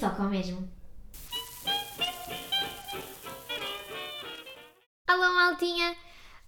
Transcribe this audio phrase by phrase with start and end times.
[0.00, 0.66] toca ao mesmo.
[5.06, 5.94] Alô, maltinha!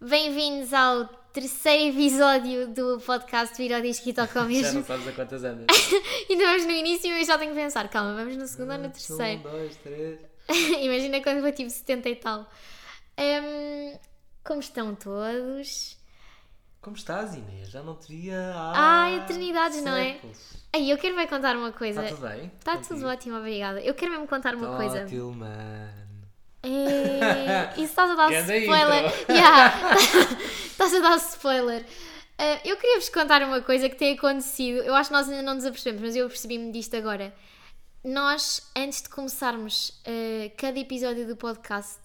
[0.01, 4.79] Bem-vindos ao terceiro episódio do podcast Vira ao disco e toca ao Já mesmo.
[4.80, 5.66] não sabes a quantas andas.
[6.30, 8.79] Ainda vamos no início e eu já tenho que pensar, calma, vamos no segundo ou
[8.79, 9.41] no terceiro.
[9.41, 10.19] Um, dois, três.
[10.80, 12.50] Imagina quando eu tive 70 e tal.
[13.19, 13.98] Hum,
[14.42, 15.98] como estão todos?
[16.82, 17.70] Como estás, Inês?
[17.70, 19.04] Já não te via há...
[19.04, 20.14] Ah, eternidades, não é?
[20.14, 20.38] séculos.
[20.72, 22.02] Aí, eu quero vai contar uma coisa.
[22.02, 22.52] Está tudo bem?
[22.58, 23.80] Está tudo ótimo, obrigada.
[23.80, 25.05] Eu quero mesmo contar uma coisa.
[25.05, 26.02] Ótimo, mano.
[26.60, 27.72] É...
[27.78, 29.12] Isso estás a dar spoiler.
[29.30, 29.95] Yeah.
[30.66, 31.82] Estás a dar spoiler.
[31.82, 34.78] Uh, eu queria vos contar uma coisa que tem acontecido.
[34.83, 37.33] Eu acho que nós ainda não nos apercebemos, mas eu percebi-me disto agora.
[38.02, 42.00] Nós, antes de começarmos uh, cada episódio do podcast,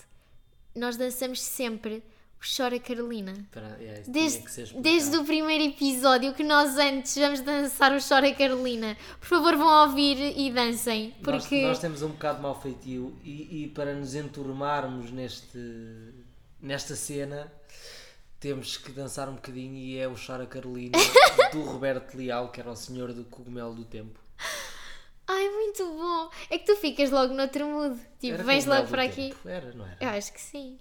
[0.76, 2.04] nós dançamos sempre
[2.40, 3.32] o Chora Carolina.
[3.34, 8.96] Espera, é, Desde, desde o primeiro episódio que nós antes vamos dançar o Chora Carolina.
[9.20, 11.16] Por favor, vão ouvir e dancem.
[11.22, 11.62] Nós- Porque.
[11.66, 15.58] Nós, temos um bocado de mau feitio e, e para nos enturmarmos neste,
[16.62, 17.52] nesta cena
[18.40, 20.96] temos que dançar um bocadinho e é o Chora Carolina
[21.52, 24.20] do Roberto Leal, que era o senhor do cogumelo do tempo.
[25.28, 26.30] Ai, muito bom!
[26.50, 28.00] É que tu ficas logo noutro mood.
[28.20, 29.34] Tipo, Era vens logo para aqui.
[29.46, 29.98] Era, não era?
[30.00, 30.78] Eu acho que sim.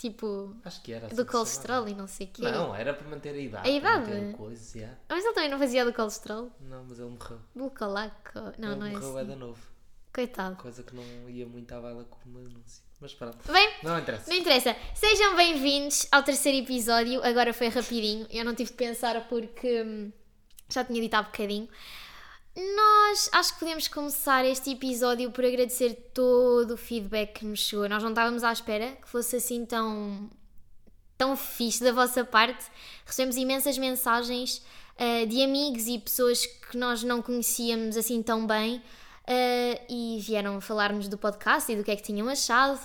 [0.00, 1.08] Tipo, Acho que era.
[1.08, 2.40] assim do colesterol e não sei o quê.
[2.40, 3.68] Não, era para manter a idade.
[3.76, 4.32] A para idade?
[4.34, 4.96] coisa, yeah.
[5.06, 6.50] Mas ele também não fazia do colesterol.
[6.58, 7.38] Não, mas ele morreu.
[7.54, 8.30] Do calaco.
[8.56, 9.18] Não, ele não é morreu assim.
[9.18, 9.60] é da novo.
[10.10, 10.56] Coitado.
[10.56, 12.82] Coisa que não ia muito à bala como anúncio.
[12.98, 13.36] Mas pronto.
[13.52, 14.30] Bem, Não interessa.
[14.30, 14.74] não interessa.
[14.94, 17.22] Sejam bem-vindos ao terceiro episódio.
[17.22, 18.26] Agora foi rapidinho.
[18.30, 20.10] Eu não tive de pensar porque hum,
[20.70, 21.68] já tinha dito há bocadinho.
[22.56, 27.88] Nós acho que podemos começar este episódio por agradecer todo o feedback que nos chegou.
[27.88, 30.28] Nós não estávamos à espera que fosse assim tão,
[31.16, 32.64] tão fixe da vossa parte.
[33.06, 34.62] Recebemos imensas mensagens
[34.98, 38.82] ah, de amigos e pessoas que nós não conhecíamos assim tão bem
[39.28, 42.80] ah, e vieram falar-nos do podcast e do que é que tinham achado.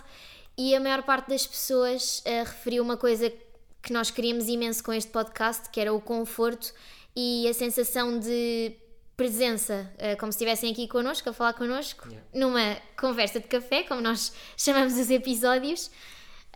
[0.56, 3.34] E a maior parte das pessoas ah, referiu uma coisa
[3.82, 6.72] que nós queríamos imenso com este podcast, que era o conforto
[7.16, 8.85] e a sensação de
[9.18, 12.28] presença, ah, como se estivessem aqui connosco, a falar connosco, Yeah.
[12.34, 15.90] numa conversa de café, como nós chamamos os episódios.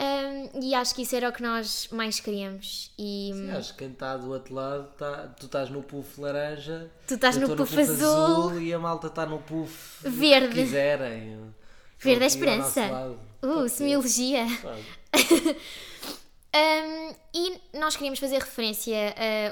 [0.01, 2.89] Um, e acho que isso era o que nós mais queríamos.
[2.97, 6.89] E Sim, acho que quem está do outro lado, tá, tu estás no puff laranja,
[7.05, 8.61] Tu estás no puff azul.
[8.61, 10.55] e a malta está no puff Verde.
[10.55, 11.53] que quiserem.
[11.99, 12.87] Verde é esperança.
[12.87, 13.19] lado.
[13.43, 14.45] uh, semiologia.
[16.55, 18.95] Um, e nós queríamos fazer referência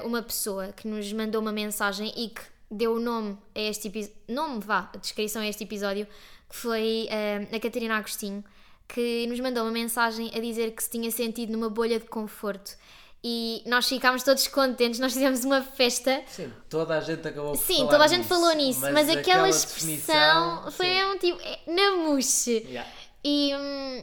[0.00, 2.40] a uma pessoa que nos mandou uma mensagem e que
[2.70, 6.06] deu o nome a este episódio, nome, vá, a descrição a este episódio,
[6.48, 7.08] que foi
[7.50, 8.44] um, a Catarina Agostinho,
[8.86, 12.76] que nos mandou uma mensagem a dizer que se tinha sentido numa bolha de conforto.
[13.22, 16.22] E nós ficámos todos contentes, nós fizemos uma festa.
[16.28, 19.48] Sim, toda a gente acabou por Sim, toda a gente nisso, falou nisso, mas, aquela
[19.48, 20.94] expressão foi sim.
[20.94, 22.64] mesmo tipo, é, na mousse.
[22.68, 22.88] Yeah.
[23.24, 24.02] E, hum,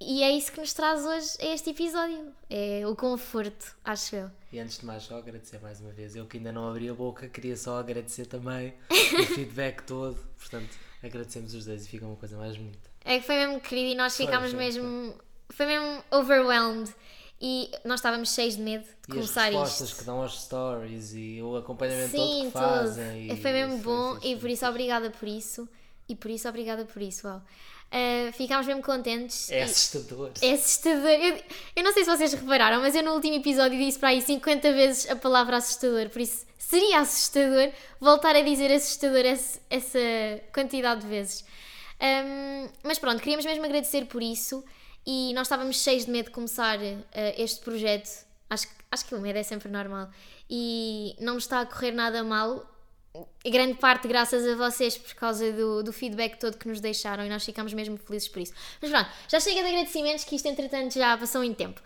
[0.00, 2.32] e é isso que nos traz hoje a este episódio.
[2.50, 4.30] É o conforto, acho eu.
[4.50, 6.16] E antes de mais, só agradecer mais uma vez.
[6.16, 10.18] Eu que ainda não abri a boca, queria só agradecer também o feedback todo.
[10.38, 10.70] Portanto,
[11.02, 12.88] agradecemos os dois e fica uma coisa mais bonita.
[13.04, 15.14] É que foi mesmo querido e nós ficámos foi, mesmo.
[15.50, 16.90] Foi mesmo overwhelmed.
[17.40, 19.98] E nós estávamos cheios de medo de E as começar respostas isto.
[20.00, 22.52] que dão aos stories e o acompanhamento todo Sim, que tudo.
[22.52, 23.32] fazem.
[23.32, 25.68] e Foi mesmo bom e por isso obrigada por isso.
[26.08, 27.28] E por isso obrigada por isso.
[27.28, 27.40] Uau.
[27.90, 29.50] Ah, ficámos mesmo contentes.
[29.50, 30.30] É assustador.
[30.42, 31.08] É assustador.
[31.10, 31.42] Eu,
[31.76, 34.72] eu não sei se vocês repararam, mas eu no último episódio disse para aí 50
[34.72, 36.08] vezes a palavra assustador.
[36.10, 39.98] Por isso, seria assustador voltar a dizer assustador esse- essa
[40.52, 41.44] quantidade de vezes.
[42.00, 44.62] Ahm, mas pronto, queríamos mesmo agradecer por isso
[45.06, 48.08] e nós estávamos cheios de medo de começar eh, este projeto.
[48.50, 50.08] Acho, que- acho que o medo é sempre normal
[50.48, 52.64] e não está a correr nada mal.
[53.44, 57.28] Grande parte graças a vocês por causa do, do feedback todo que nos deixaram e
[57.28, 58.52] nós ficamos mesmo felizes por isso.
[58.80, 61.80] Mas pronto, já chega de agradecimentos que isto entretanto já passou em tempo.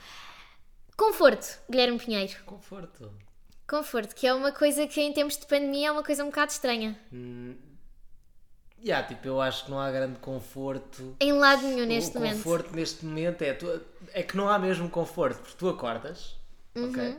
[0.97, 2.33] Conforto, Guilherme Pinheiro.
[2.45, 3.11] Conforto.
[3.69, 6.53] Conforto, que é uma coisa que em tempos de pandemia é uma coisa um bocado
[6.53, 6.99] estranha.
[7.13, 7.55] Hum,
[8.85, 11.17] yeah, tipo, eu acho que não há grande conforto.
[11.19, 12.37] Em lado nenhum neste o momento.
[12.37, 13.81] conforto neste momento é, tu-
[14.13, 16.37] é que não há mesmo conforto, porque tu acordas,
[16.75, 16.91] Uhum.
[16.91, 17.17] ok?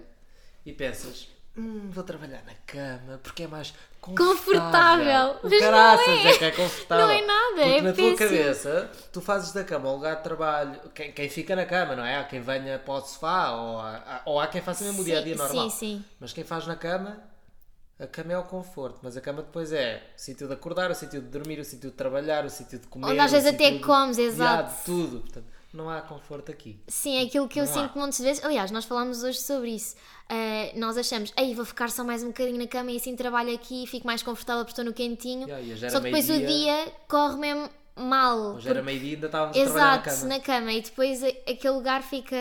[0.65, 1.27] E pensas,
[1.57, 3.73] "Hum, vou trabalhar na cama porque é mais
[4.11, 5.37] Confortável.
[5.41, 6.27] O Mas não é.
[6.27, 6.37] é.
[6.37, 7.05] que é confortável.
[7.07, 8.17] Não é nada, porque é na péssimo.
[8.17, 11.95] tua cabeça, tu fazes da cama um lugar de trabalho, quem, quem fica na cama,
[11.95, 12.17] não é?
[12.17, 15.19] Há quem venha para o sofá ou há, ou há quem faça mesmo o dia
[15.19, 15.69] a dia normal.
[15.69, 16.05] sim, sim.
[16.19, 17.17] Mas quem faz na cama,
[17.97, 20.95] a cama é o conforto, mas a cama depois é o sítio de acordar, o
[20.95, 23.07] sítio de dormir, o sítio de trabalhar, o sítio de comer.
[23.07, 24.69] Onde às o vezes até comes, exato.
[24.79, 25.19] de tudo.
[25.21, 26.79] Portanto, não há conforto aqui.
[26.87, 27.73] Sim, é aquilo que eu Não há.
[27.75, 28.43] sinto montes de vezes.
[28.45, 29.95] Aliás, nós falámos hoje sobre isso.
[30.31, 33.53] Uh, nós achamos, ei, vou ficar só mais um bocadinho na cama e assim trabalho
[33.53, 35.47] aqui e fico mais confortável porque estou no quentinho.
[35.49, 36.85] Yeah, era só que depois o meio-dia.
[36.85, 38.37] dia corre mesmo mal.
[38.55, 40.27] Hoje era porque- meio-dia e ainda estávamos a trabalhar na Exato, cama.
[40.27, 40.71] na cama.
[40.73, 42.35] E depois a- aquele lugar fica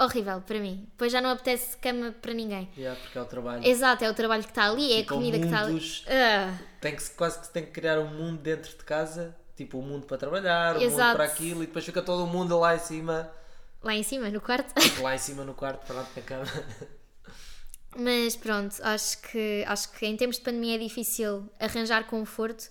[0.00, 0.86] horrível para mim.
[0.92, 2.68] Depois já não apetece cama para ninguém.
[2.76, 3.66] Yeah, porque é o trabalho.
[3.66, 5.80] Exato, é o trabalho que está ali, é a Ficam comida que está ali.
[6.08, 9.36] Ah, Tem que, se- quase que se tem que criar um mundo dentro de casa,
[9.58, 11.16] tipo um mundo para trabalhar, um mundo Exato.
[11.16, 13.30] para aquilo, e depois fica todo o mundo lá em cima,
[13.82, 14.72] lá em cima, no quarto.
[15.02, 16.44] lá em cima no quarto, pronto, na cama.
[17.96, 22.70] Mas pronto, acho que, acho que em tempos de pandemia é difícil arranjar conforto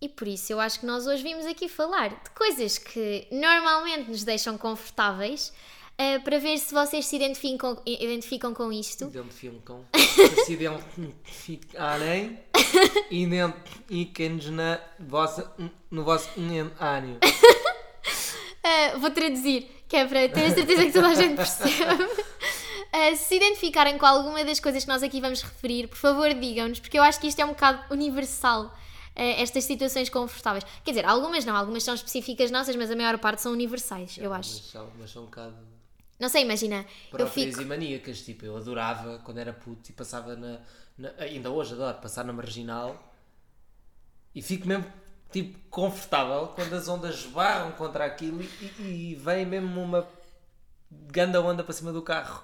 [0.00, 4.10] e por isso eu acho que nós hoje vimos aqui falar de coisas que normalmente
[4.10, 5.52] nos deixam confortáveis
[5.98, 9.04] eh, para ver se vocês se identificam, identificam com isto.
[9.06, 9.82] Identifiam com.
[10.44, 12.38] Se identificarem,
[13.10, 14.46] identifiquem-nos
[15.90, 16.28] no vosso
[16.78, 17.18] ânimo.
[18.62, 22.04] Uh, vou traduzir, que é para ter a certeza que toda a gente percebe.
[22.04, 26.78] Uh, se identificarem com alguma das coisas que nós aqui vamos referir, por favor digam-nos,
[26.78, 28.70] porque eu acho que isto é um bocado universal, uh,
[29.16, 30.66] estas situações confortáveis.
[30.84, 34.34] Quer dizer, algumas não, algumas são específicas nossas, mas a maior parte são universais, eu
[34.34, 34.56] acho.
[34.56, 35.75] Mas são, mas são um bocado
[36.18, 37.60] Não sei, imagina, eu fico.
[37.60, 38.20] e maníacas.
[38.22, 40.60] Tipo, eu adorava quando era puto e passava na,
[40.96, 43.12] na- Ainda hoje adoro passar na marginal
[44.34, 44.86] e fico mesmo
[45.30, 48.46] tipo confortável quando as ondas barram contra aquilo e,
[48.78, 50.08] e, e vem mesmo uma
[50.90, 52.42] ganda onda para cima do carro.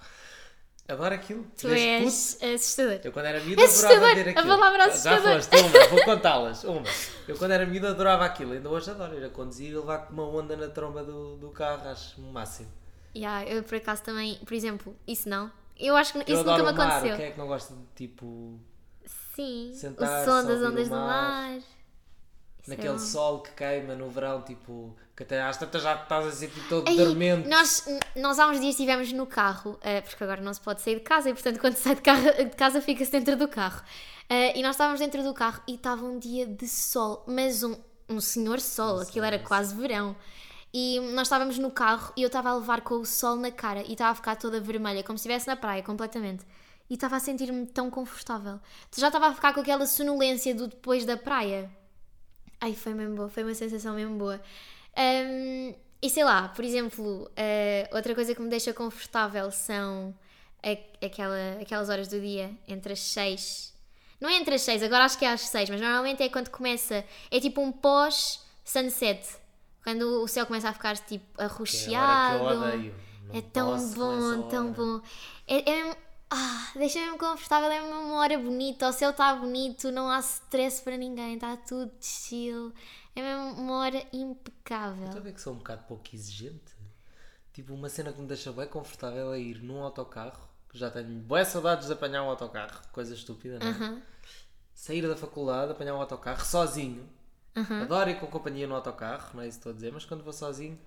[0.88, 1.46] Agora aquilo.
[1.56, 3.00] Tu desde és assustador.
[3.04, 4.48] eu quando era miúdo adorava ver a aquilo.
[4.48, 5.42] palavra Já assustador.
[5.42, 6.64] foste, uma, vou contá-las.
[6.64, 6.82] Uma.
[7.28, 10.12] Eu quando era miúdo adorava aquilo, ainda hoje adoro ir a conduzir e levar com
[10.12, 12.69] uma onda na tromba do, do carro, acho o máximo.
[13.14, 15.50] Yeah, eu por acaso também, por exemplo, isso não.
[15.78, 17.16] Eu acho que Eu isso nunca me mar, aconteceu.
[17.16, 18.58] quem é que não gosta de tipo.
[19.34, 21.52] Sim, o som das ondas do mar.
[21.56, 21.60] é
[22.66, 22.98] Naquele bom.
[22.98, 26.88] sol que queima no verão, tipo, que até às tantas já estás a sentir todo
[26.88, 27.48] Ei, dormente.
[27.48, 30.94] Nós, nós há uns dias estivemos no carro, eh, porque agora não se pode sair
[30.96, 33.82] de casa e portanto quando sai de, carro, de casa fica-se dentro do carro.
[34.28, 37.74] Eh, e nós estávamos dentro do carro e estava um dia de sol, mas um,
[38.08, 40.14] um senhor sol, aquilo era quase verão.
[40.74, 43.82] E nós estávamos no carro e eu estava a levar com o sol na cara
[43.82, 46.46] e estava a ficar toda vermelha, como se estivesse na praia completamente.
[46.88, 48.58] E estava a sentir-me tão confortável.
[48.96, 51.70] Já estava a ficar com aquela sonolência do depois da praia.
[52.60, 54.40] Ai, foi mesmo boa, foi uma sensação mesmo boa.
[54.96, 60.14] Um, e sei lá, por exemplo, uh, outra coisa que me deixa confortável são
[61.00, 63.74] aquela, aquelas horas do dia entre as 6.
[64.20, 66.48] Não é entre as 6, agora acho que é às 6, mas normalmente é quando
[66.48, 67.04] começa.
[67.30, 69.41] É tipo um pós-sunset.
[69.82, 72.44] Quando o céu começa a ficar tipo é arroxeado.
[72.44, 75.00] Não É tão com bom, tão bom.
[75.46, 75.96] É, é
[76.34, 80.82] ah, deixa-me confortável, é mesmo uma hora bonita, o céu está bonito, não há stress
[80.82, 82.73] para ninguém, está tudo chill.
[83.14, 85.05] É mesmo uma hora impecável.
[85.05, 86.73] Estou a ver que sou um bocado pouco exigente.
[87.52, 91.20] Tipo, uma cena que me deixa bem confortável é ir num autocarro, que já tenho
[91.20, 94.02] boas saudades de apanhar um autocarro, coisa estúpida, não é?
[94.73, 97.06] Sair da faculdade, apanhar um autocarro sozinho.
[97.82, 100.25] Adoro ir com companhia no autocarro, não é isso que estou a dizer, mas quando
[100.25, 100.78] vou sozinho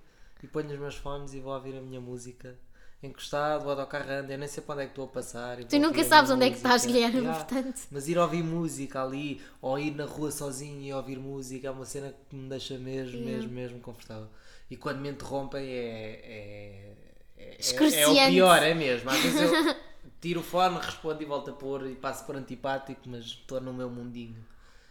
[0.42, 2.56] e ponho os meus fones e vou ouvir a minha música
[3.02, 5.62] encostado, o autocarro anda, eu nem sei para onde é que estou a passar.
[5.64, 6.92] Tu nunca sabes onde é que estás, música.
[6.92, 7.44] Guilherme, Yeah.
[7.44, 7.80] portanto.
[7.90, 11.84] Mas ir ouvir música ali, ou ir na rua sozinho e ouvir música, é uma
[11.84, 14.28] cena que me deixa mesmo, mesmo, mesmo confortável.
[14.70, 16.16] E quando me interrompem é.
[16.24, 16.96] é,
[17.36, 19.08] é, é, é o pior, é mesmo.
[19.10, 19.76] Às vezes eu
[20.20, 23.72] tiro o fone, respondo e volto a pôr e passo por antipático, mas estou no
[23.72, 24.44] meu mundinho.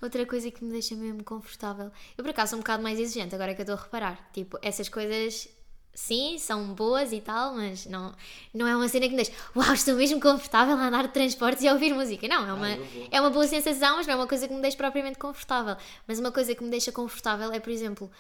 [0.06, 1.92] Outra coisa que me deixa mesmo confortável.
[2.16, 4.30] Eu por acaso sou um bocado mais exigente, agora que eu estou a reparar.
[4.32, 5.50] Tipo, essas coisas,
[5.96, 8.14] sim, são boas e tal, mas não,
[8.54, 9.32] não é uma cena que me deixa.
[9.56, 12.28] Uau, estou mesmo confortável a andar de transportes e a ouvir música.
[12.28, 13.08] Não, é uma, vou.
[13.10, 15.76] é uma boa sensação, mas não é uma coisa que me deixa propriamente confortável.
[16.08, 18.12] Mas uma coisa que me deixa confortável é, por exemplo,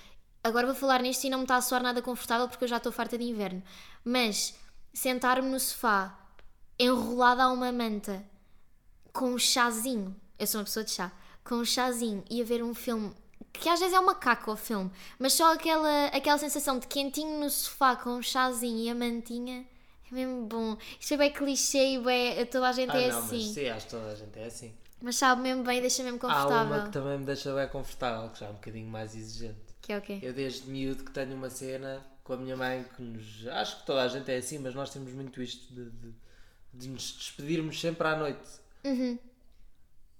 [0.43, 2.77] agora vou falar nisto e não me está a soar nada confortável porque eu já
[2.77, 3.61] estou farta de inverno.
[4.03, 4.55] Mas
[4.91, 6.17] sentar-me no sofá,
[6.79, 8.25] enrolada a uma manta,
[9.13, 10.15] com um chazinho.
[10.39, 11.11] Eu sou uma pessoa de chá.
[11.45, 13.13] Com um chazinho e a ver um filme
[13.53, 17.39] que às vezes é uma caca o filme, mas só aquela, aquela sensação de quentinho
[17.39, 19.65] no sofá com um chazinho e a mantinha
[20.11, 20.77] é mesmo bom.
[20.99, 23.45] Isto é bem clichê e bem, toda a gente Ah, é não, assim.
[23.45, 24.73] mas sim, acho que toda a gente é assim.
[25.01, 26.83] Mas sabe mesmo bem, deixa mesmo Há uma confortável.
[26.83, 29.59] que também me deixa bem confortável, que já é um bocadinho mais exigente.
[29.81, 30.19] Que é o quê?
[30.21, 33.47] Eu desde miúdo que tenho uma cena com a minha mãe que nos.
[33.47, 36.13] Acho que toda a gente é assim, mas nós temos muito isto de, de,
[36.73, 38.49] de nos despedirmos sempre à noite.
[38.83, 39.17] Uhum.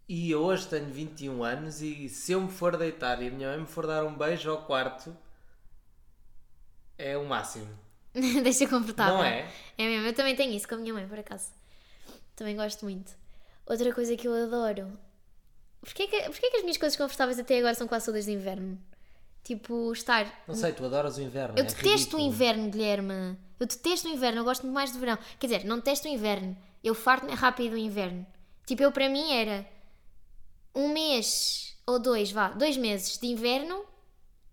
[0.07, 3.49] E eu hoje tenho 21 anos e se eu me for deitar e a minha
[3.49, 5.15] mãe me for dar um beijo ao quarto,
[6.97, 7.67] é o máximo.
[8.13, 9.17] deixa confortável.
[9.17, 9.51] Não é?
[9.77, 11.49] É mesmo, eu também tenho isso com a minha mãe, por acaso.
[12.35, 13.13] Também gosto muito.
[13.65, 14.91] Outra coisa que eu adoro.
[15.81, 18.79] Porquê que, porquê que as minhas coisas confortáveis até agora são quase todas de inverno?
[19.43, 20.43] Tipo, estar.
[20.47, 21.55] Não sei, tu adoras o inverno.
[21.57, 22.23] Eu é detesto ridículo.
[22.23, 23.37] o inverno, Guilherme.
[23.59, 25.17] Eu detesto o inverno, eu gosto muito mais do verão.
[25.39, 26.55] Quer dizer, não detesto o inverno.
[26.83, 28.25] Eu farto-me rápido do inverno.
[28.65, 29.65] Tipo, eu para mim era
[30.75, 33.83] um mês ou dois, vá, dois meses de inverno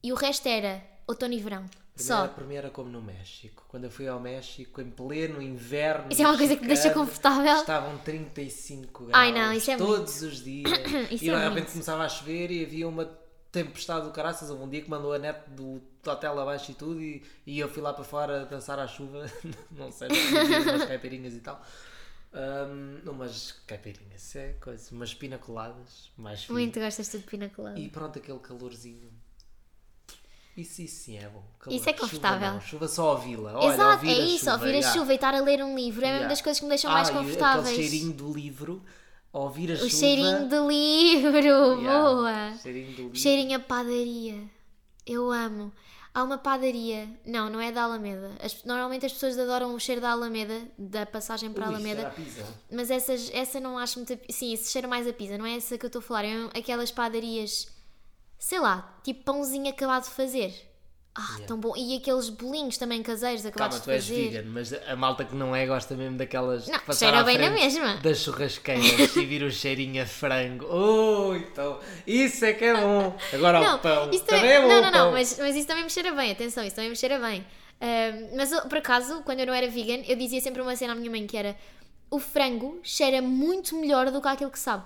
[0.02, 1.64] e o resto era outono e verão.
[1.94, 2.26] Só.
[2.26, 3.64] Para mim era como no México.
[3.68, 6.06] Quando eu fui ao México, em pleno inverno.
[6.10, 7.56] Isso é uma coisa que te deixa mexicano, confortável?
[7.56, 9.14] Estavam 35 graus.
[9.14, 10.70] Ai, não, isso é Todos os dias.
[11.10, 11.72] Isso e é de repente muito.
[11.72, 13.04] começava a chover e havia uma
[13.50, 14.48] tempestade do caraças.
[14.48, 17.00] Houve um dia que mandou a net do hotel abaixo e tudo.
[17.00, 19.30] E, e eu fui lá para fora dançar à chuva.
[19.70, 21.60] não sei, umas caipirinhas e tal.
[22.34, 24.90] Um, umas caipirinhas, é coisa.
[24.94, 26.10] Umas pinacoladas.
[26.16, 26.58] Mais fino.
[26.58, 27.78] Muito gostas tu de pina colada.
[27.78, 29.10] E pronto, aquele calorzinho.
[30.56, 31.42] Isso, isso sim é bom.
[31.58, 31.78] Calor.
[31.78, 32.40] Isso é confortável.
[32.48, 33.52] Chuva, não, chuva só ao vila.
[33.56, 34.92] Olha, Exato, é isso, chuva, ouvir a yeah.
[34.92, 36.28] chuva e estar a ler um livro é uma Yeah.
[36.28, 37.68] das coisas que me deixam Ah, mais confortáveis.
[37.68, 38.82] Aquele cheirinho do livro,
[39.32, 39.90] ouvir a O chuva.
[39.90, 41.38] cheirinho do livro,
[41.80, 42.58] Yeah, boa!
[42.58, 43.16] Cheirinho do livro.
[43.18, 44.44] Cheirinho a padaria.
[45.06, 45.72] Eu amo.
[46.14, 47.08] Há uma padaria.
[47.24, 48.32] Não, não é da Alameda.
[48.42, 52.00] As- normalmente as pessoas adoram o cheiro da Alameda, da passagem para a Ui, Alameda.
[52.02, 52.46] cheira a pizza.
[52.70, 54.18] Mas essas, essa não acho muito.
[54.30, 56.24] Sim, esse cheira mais a pizza, não é essa que eu estou a falar.
[56.24, 57.66] É aquelas padarias,
[58.38, 60.68] sei lá, tipo pãozinho acabado de fazer.
[61.14, 61.74] Ah, tão bom.
[61.76, 64.30] E aqueles bolinhos também caseiros acabados Calma, de tu és fazer.
[64.30, 66.66] vegan, mas a malta que não é gosta mesmo daquelas.
[66.66, 67.96] Não, cheira bem na mesma.
[67.96, 70.64] Das churrasqueiras e vir o cheirinho a frango.
[70.66, 73.14] Ui, então, isso é que é bom.
[73.32, 74.04] Agora Não, o pão.
[74.04, 74.68] também, também, é bom.
[74.68, 77.18] não, não, não, mas, mas isso também me cheira bem, atenção, isso também me cheira
[77.18, 77.44] bem.
[77.80, 80.96] Ahm, mas por acaso, quando eu não era vegan, eu dizia sempre uma cena à
[80.96, 81.54] minha mãe que era
[82.10, 84.84] o frango cheira muito melhor do que aquilo que sabe.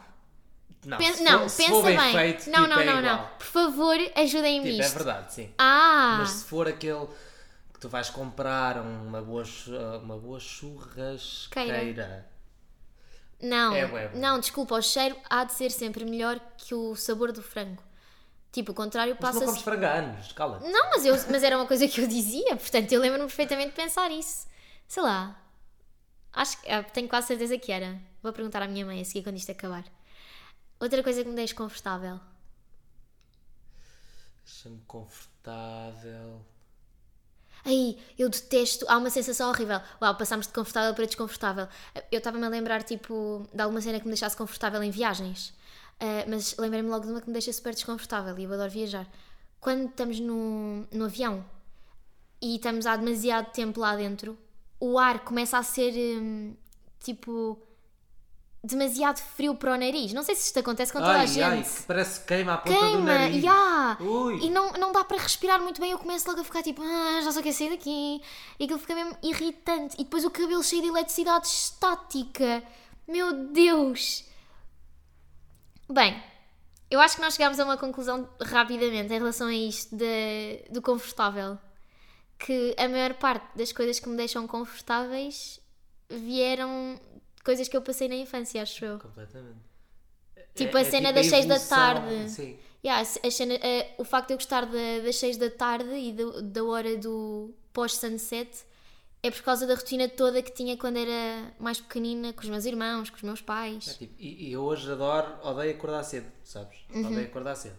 [0.86, 2.12] Não, Pen- se não, for, pensa bem, bem.
[2.12, 3.16] feito, não, tipo, não, é não, igual.
[3.16, 3.28] não.
[3.38, 5.50] Por favor, ajudem-me Tipo, é verdade, sim.
[5.58, 6.16] Ah!
[6.20, 7.06] Mas se for aquele
[7.74, 12.26] que tu vais comprar uma boa, chu- uma boa churrasqueira.
[13.40, 14.18] Não, É bué bom.
[14.18, 17.82] não, desculpa, o cheiro há de ser sempre melhor que o sabor do frango.
[18.50, 21.56] Tipo, o contrário Mas não comes frango há anos, cala Não, mas, eu, mas era
[21.58, 24.46] uma coisa que eu dizia, portanto eu lembro-me perfeitamente de pensar isso.
[24.88, 25.36] Sei lá.
[26.32, 27.98] Acho que ah, tenho quase certeza que era.
[28.22, 29.84] Vou perguntar à minha mãe a seguir quando isto acabar.
[30.78, 32.20] Outra coisa que me deixa confortável.
[34.44, 36.44] Deixa-me confortável.
[37.64, 38.84] Ai, eu detesto.
[38.88, 39.80] Há uma sensação horrível.
[40.00, 41.68] Uau, passámos de confortável para desconfortável.
[42.12, 45.52] Eu estava-me a lembrar, tipo, de alguma cena que me deixasse confortável em viagens.
[45.98, 49.06] Ah, mas lembrei-me logo de uma que me deixa super desconfortável e eu adoro viajar.
[49.60, 51.44] Quando estamos no, no avião
[52.40, 54.38] e estamos há demasiado tempo lá dentro,
[54.78, 56.54] o ar começa a ser hum,
[57.00, 57.58] tipo
[58.66, 60.12] demasiado frio para o nariz.
[60.12, 61.42] Não sei se isto acontece com toda a Ai, gente.
[61.42, 63.42] ai, que parece que queima a ponta do Queima, nariz.
[63.44, 63.96] ya.
[64.00, 64.38] Ui.
[64.44, 65.90] E não, não dá para respirar muito bem.
[65.92, 68.20] Eu começo logo a ficar tipo, ah, já só quero sair daqui.
[68.58, 69.94] E aquilo fica mesmo irritante.
[69.98, 72.62] E depois o cabelo cheio de eletricidade estática.
[73.06, 74.24] Meu Deus!
[75.88, 76.20] Bem,
[76.90, 80.82] eu acho que nós chegámos a uma conclusão rapidamente em relação a isto de, do
[80.82, 81.58] confortável.
[82.38, 85.60] Que a maior parte das coisas que me deixam confortáveis
[86.10, 87.00] vieram
[87.46, 88.98] coisas que eu passei na infância, acho eu.
[88.98, 89.60] Completamente.
[90.54, 92.30] Tipo É- a é cena tipo das a 6 da tarde.
[92.30, 92.58] Sim.
[92.84, 96.12] Yeah, a cena- eh, o facto de eu gostar da- das 6 da tarde e
[96.12, 98.50] do- da hora do pós-sunset
[99.22, 102.64] é por causa da rotina toda que tinha quando era mais pequenina, com os meus
[102.64, 103.96] irmãos, com os meus É pais.
[103.96, 106.78] tipo, e, e eu hoje adoro, odeio acordar cedo, sabes?
[106.94, 107.06] Uhum.
[107.06, 107.76] Odeio acordar cedo.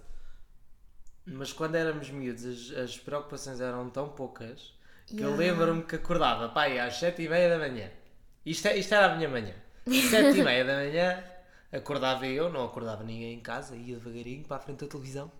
[1.25, 4.73] Mas quando éramos miúdos, as, as preocupações eram tão poucas
[5.05, 5.37] que eu Yeah.
[5.37, 7.89] lembro-me que acordava, pai, às sete e meia da manhã.
[8.49, 9.53] Isto, é- isto era a minha manhã.
[10.09, 11.23] Sete e meia da manhã,
[11.71, 15.31] acordava eu, não acordava ninguém em casa, ia devagarinho para a frente da televisão.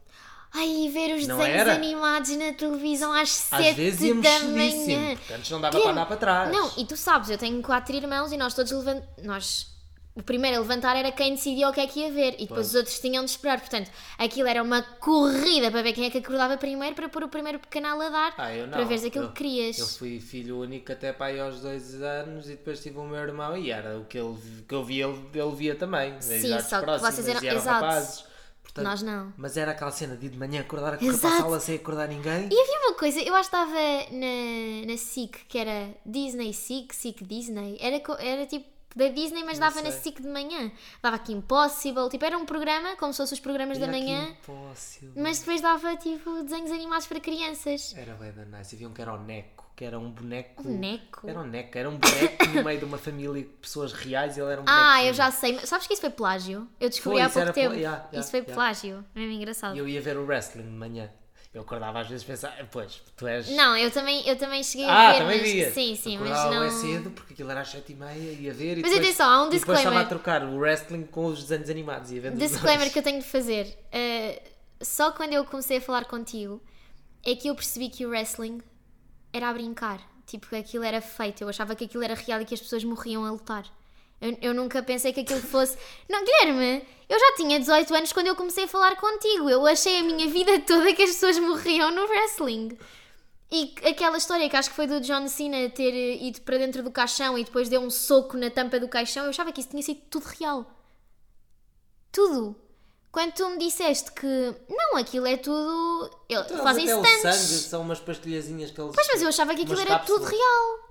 [0.54, 1.74] Ai, ver os Não desenhos era?
[1.76, 5.18] animados na televisão às Às 7 vezes íamos da manhã.
[5.36, 6.52] antes não dava para andar para trás.
[6.52, 9.04] Não, e tu sabes, eu tenho quatro irmãos e nós todos levant...
[9.24, 9.68] nós
[10.18, 12.48] o primeiro a levantar era quem decidia o que é que ia ver e depois
[12.50, 12.68] Pois.
[12.70, 13.60] os outros tinham de esperar.
[13.60, 17.30] Portanto, aquilo era uma corrida para ver quem é que acordava primeiro para pôr o
[17.30, 19.78] primeiro canal a dar Ah, para veres aquilo eu, que querias.
[19.78, 23.20] Eu fui filho único até para aí aos dois anos e depois tive o meu
[23.20, 24.36] irmão e era o que, ele,
[24.68, 26.20] que eu via, ele, ele via também.
[26.20, 27.86] Sim, só que vocês eram- eram exato.
[27.86, 28.26] rapazes.
[28.64, 29.34] Portanto, Nós não.
[29.38, 31.76] Mas era aquela cena de ir de manhã acordar a correr para a sala sem
[31.76, 32.50] acordar ninguém.
[32.52, 33.72] E havia uma coisa, eu acho que estava
[34.12, 37.78] na, na SIC, que era Disney SIC, SIC Disney.
[37.80, 38.66] Era, era tipo
[38.98, 40.02] da Disney, mas dava na sei.
[40.02, 40.72] SIC de manhã.
[41.02, 45.12] Dava aqui Impossible, tipo, era um programa, como se fossem os programas da manhã, impossível.
[45.16, 47.94] mas depois dava tipo desenhos animados para crianças.
[47.96, 48.76] Era bem da nice.
[48.76, 50.64] Havia um que era o Neco, que era um boneco.
[50.64, 51.30] Boneco?
[51.30, 54.42] Era um Neco, era um boneco no meio de uma família de pessoas reais e
[54.42, 55.10] ele era um Ah, bonequinho.
[55.10, 55.54] eu já sei.
[55.54, 56.68] mas Sabes que isso foi plágio?
[56.80, 57.70] Eu descobri Foi, há isso pouco tempo.
[57.70, 58.54] pla- yeah, yeah, isso foi yeah.
[58.56, 59.06] plágio.
[59.16, 59.76] É mesmo engraçado.
[59.76, 61.10] E eu ia ver o wrestling de manhã.
[61.58, 63.50] Eu acordava às vezes a pensar, pois, tu és.
[63.50, 65.52] Não, eu também, eu também cheguei Ah, a ver, também mas...
[65.52, 65.72] via.
[65.72, 66.70] Sim, sim, mas Acordava não...
[66.70, 69.48] bué cedo porque aquilo era às 7h30 ia ver e Mas depois, atenção, há um
[69.48, 70.06] e depois estava disclaimer.
[70.06, 73.20] a trocar o wrestling com os desenhos animados e a ver Disclaimer que eu tenho
[73.20, 73.66] de fazer.
[73.66, 74.40] Uh,
[74.84, 76.62] só quando eu comecei a falar contigo
[77.26, 78.62] é que eu percebi que o wrestling
[79.34, 80.00] era a brincar.
[80.28, 81.42] Tipo, que aquilo era feito.
[81.42, 83.66] Eu achava que aquilo era real e que as pessoas morriam a lutar.
[84.20, 85.78] Eu, eu nunca pensei que aquilo fosse.
[86.10, 89.50] Não, Guilherme, eu já tinha 18 anos quando eu comecei a falar contigo.
[89.50, 92.78] Eu achei a minha vida toda que as pessoas morriam no wrestling.
[93.50, 96.92] E aquela história que acho que foi do John Cena ter ido para dentro do
[96.92, 99.82] caixão e depois deu um soco na tampa do caixão, eu achava que isso tinha
[99.82, 100.66] sido tudo real.
[102.12, 102.56] Tudo.
[103.10, 106.12] Quando tu me disseste que não, aquilo é tudo.
[106.28, 107.22] Eles fazem até o stunts.
[107.22, 108.94] sangue são umas pastilhazinhas que eles.
[108.94, 110.87] Pois, mas eu achava que aquilo era tudo real.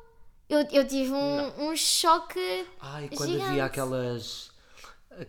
[0.49, 2.67] Eu, eu tive um, um choque.
[2.81, 3.49] Ai, quando gigante.
[3.51, 4.51] havia aquelas.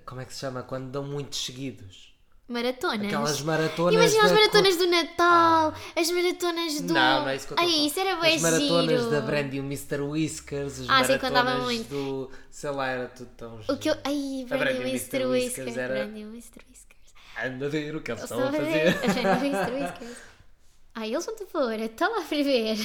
[0.06, 0.64] Como é que se chama?
[0.64, 2.08] Quando dão muitos seguidos.
[2.48, 3.08] Maratonas.
[3.08, 3.94] Aquelas maratonas.
[3.96, 6.94] Imagina as maratonas do Natal, as maratonas do.
[6.94, 9.12] Não, não é isso que eu a Ai, isso era bem As maratonas giro.
[9.12, 10.00] da Brandy e o Mr.
[10.02, 11.90] Whiskers, as Ah, sim, quando dava maratonas muito.
[11.90, 12.32] do.
[12.50, 13.60] sei lá, era tudo tão.
[13.68, 13.96] O que eu.
[14.04, 15.26] Ai, A Brandy Brandy e o Mr.
[15.26, 15.78] Whiskers.
[15.78, 16.62] Era- Brandy e o Mr.
[16.70, 17.14] Whiskers.
[17.44, 18.94] Anda a ver o que eles estão a fazer.
[18.94, 19.72] Brandy e Mr.
[19.74, 20.18] Whiskers.
[20.96, 22.78] Ai, eles vão te pôr, estão lá para ver.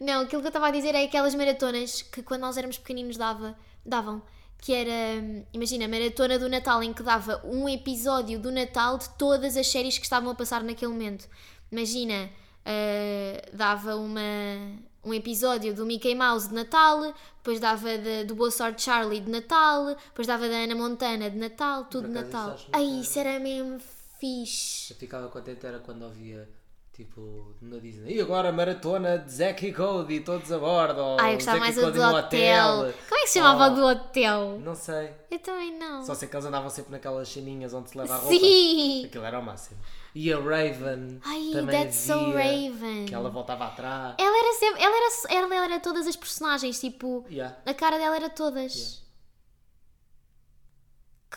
[0.00, 3.16] Não, aquilo que eu estava a dizer é aquelas maratonas que quando nós éramos pequeninos
[3.16, 4.22] dava, davam.
[4.60, 9.08] Que era, imagina, a maratona do Natal em que dava um episódio do Natal de
[9.10, 11.28] todas as séries que estavam a passar naquele momento.
[11.70, 12.28] Imagina,
[12.64, 14.20] ah, dava uma,
[15.04, 19.30] um episódio do Mickey Mouse de Natal, depois dava de- do Boa Sorte Charlie de
[19.30, 22.48] Natal, depois dava da Ana Montana de Natal, tudo de Natal.
[22.72, 23.78] Ai, nunca- isso era mesmo
[24.18, 24.92] fixe.
[24.92, 26.48] Eu ficava contente era quando ouvia,
[26.98, 28.16] tipo, na Disney.
[28.16, 31.16] E agora a maratona de Zack e Cody, todos a bordo.
[31.20, 32.92] Ai, eu gostava mais e do no hotel.
[33.08, 33.74] Como é que se chamava Oh.
[33.76, 34.58] do hotel?
[34.64, 35.12] Não sei.
[35.30, 36.04] Eu também não.
[36.04, 38.34] Só sei que eles andavam sempre naquelas ceninhas onde se leva a roupa.
[38.34, 39.04] Sim!
[39.06, 39.78] Aquilo era o máximo.
[40.12, 43.04] E a Raven Ai, também that's so Raven.
[43.06, 44.16] Que ela voltava atrás.
[44.18, 44.82] Ela era sempre.
[44.82, 47.24] Ela era, ela era todas as personagens, tipo.
[47.30, 47.56] Yeah.
[47.64, 48.74] A cara dela era todas.
[48.74, 49.07] Yeah.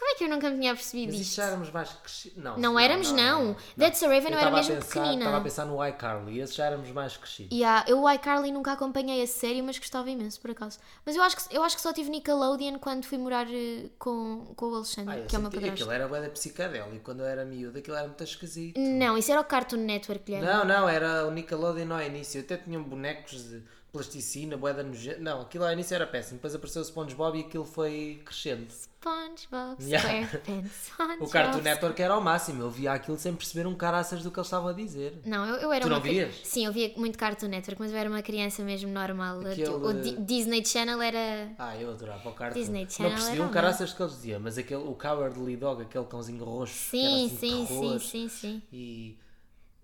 [0.01, 1.35] Como é que eu nunca me tinha percebido Mas isto?
[1.35, 2.43] já éramos mais crescidos.
[2.43, 3.55] Não, Não éramos, não.
[3.77, 5.17] That's a Raven eu era mesmo pensar- pequenina.
[5.25, 6.39] Estava a pensar no iCarly.
[6.39, 7.55] Esses já éramos mais crescidos.
[7.55, 10.79] Yeah, eu o iCarly nunca acompanhei a série, mas gostava imenso, por acaso.
[11.05, 14.51] Mas eu acho que, eu acho que só tive Nickelodeon quando fui morar eh, com,
[14.55, 15.83] com o Alexandre, Ah, eu que é o meu senti- padrasto.
[15.83, 17.03] aquilo era bué da psicadélico.
[17.03, 18.79] Quando eu era miúdo, aquilo era muito esquisito.
[18.79, 20.47] Não, isso era o Cartoon Network, Guilherme.
[20.47, 22.41] Não, não, era o Nickelodeon ao início.
[22.41, 25.19] Até tinham bonecos de plasticina, boeda nojenta.
[25.19, 26.35] Não, aquilo ao início era péssimo.
[26.37, 28.67] Depois apareceu o SpongeBob e aquilo foi crescendo.
[28.69, 30.07] SpongeBob Yeah.
[30.27, 30.71] SquarePants.
[30.71, 32.61] O SpongeBob Cartoon Network era ao máximo.
[32.63, 35.19] Eu via aquilo sem perceber um caraças do que eles estavam a dizer.
[35.25, 36.35] Não, eu, eu era Tu uma não vias?
[36.43, 39.39] Sim, eu via muito Cartoon Network, mas eu era uma criança mesmo normal.
[39.41, 41.51] Aquele- O Di- Disney Channel era.
[41.57, 42.59] Ah, eu adorava o Cartoon.
[42.59, 44.93] Disney não Channel percebi era um o caraças do que eles diziam, mas aquele, o
[44.95, 46.91] Cowardly Dog, aquele cãozinho roxo.
[46.91, 48.61] que era Sim, assim sim, sim, terror, sim, sim.
[48.71, 49.17] E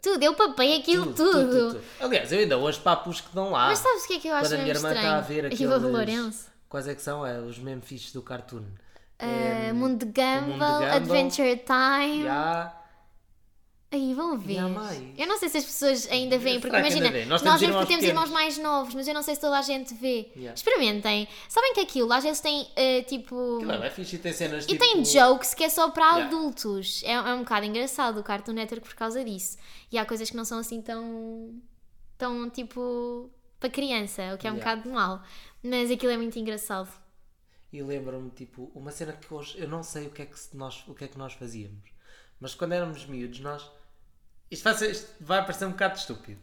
[0.07, 1.81] Tudo, eu papei aquilo tudo.
[1.99, 3.67] Aliás, eu ainda hoje papos que dão lá.
[3.67, 5.45] Mas sabes o que é que eu acho Quando a minha irmã está a ver
[5.45, 5.81] aqueles...
[5.81, 6.47] Lourenço.
[6.69, 7.25] Quais é que são?
[7.25, 8.63] É, os mesmo fixes do cartoon.
[9.21, 12.27] Uh, Mundo de Gumball, Gumball, Adventure Time.
[12.27, 12.71] Há...
[13.89, 14.57] Aí vão ver.
[15.17, 17.09] Eu não sei se as pessoas ainda veem, porque imagina?
[17.25, 18.05] Nós nós, temos vemos porque temos pequenos.
[18.05, 20.29] irmãos mais novos, mas eu não sei se toda a gente vê.
[20.35, 20.53] Yeah.
[20.53, 21.25] Experimentem.
[21.47, 23.57] Sabem que aquilo às vezes tem uh, tipo.
[23.57, 24.79] Aquilo é fixe e tem cenas E tipo...
[24.79, 26.25] tem jokes que é só para Yeah.
[26.27, 27.01] adultos.
[27.03, 29.57] É, é um bocado engraçado o Cartoon Network por causa disso.
[29.89, 31.55] E há coisas que não são assim tão.
[32.17, 33.31] tão tipo.
[33.57, 34.75] para criança, o que é um Yeah.
[34.81, 35.21] bocado mau.
[35.63, 36.89] Mas aquilo é muito engraçado.
[37.71, 39.55] E lembro-me, tipo, uma cena que hoje...
[39.59, 41.89] Eu não sei o que é que, nós, o que, é que nós fazíamos.
[42.39, 43.69] Mas quando éramos miúdos, nós...
[44.49, 46.39] Isto vai, ser- isto vai parecer um bocado estúpido.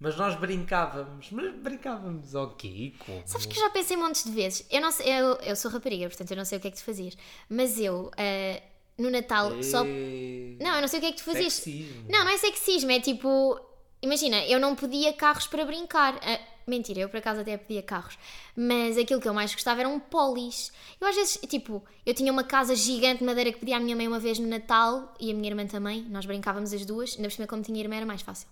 [0.00, 1.30] Mas nós brincávamos.
[1.30, 2.50] Mas brincávamos ao?
[2.50, 3.22] Como?
[3.26, 4.66] Sabes que eu já pensei montes de vezes.
[4.70, 6.76] Eu não sei, eu, eu sou rapariga, portanto eu não sei o que é que
[6.76, 7.16] tu fazias.
[7.48, 8.62] Mas eu, eh,
[8.98, 9.82] no Natal, só.
[9.84, 11.52] Não, eu não sei o que é que tu fazias.
[11.54, 12.06] sexismo.
[12.08, 13.58] Não, não é sexismo, é tipo.
[14.02, 16.18] Imagina, eu não pedia carros para brincar.
[16.22, 18.18] Ah, mentira, eu por acaso até pedia carros.
[18.56, 20.72] Mas aquilo que eu mais gostava eram polis.
[21.00, 23.96] Eu às vezes, tipo, eu tinha uma casa gigante de madeira que pedi à minha
[23.96, 26.02] mãe uma vez no Natal e a minha irmã também.
[26.08, 27.14] Nós brincávamos as duas.
[27.16, 28.48] Ainda por cima, como tinha irmã, era mais fácil.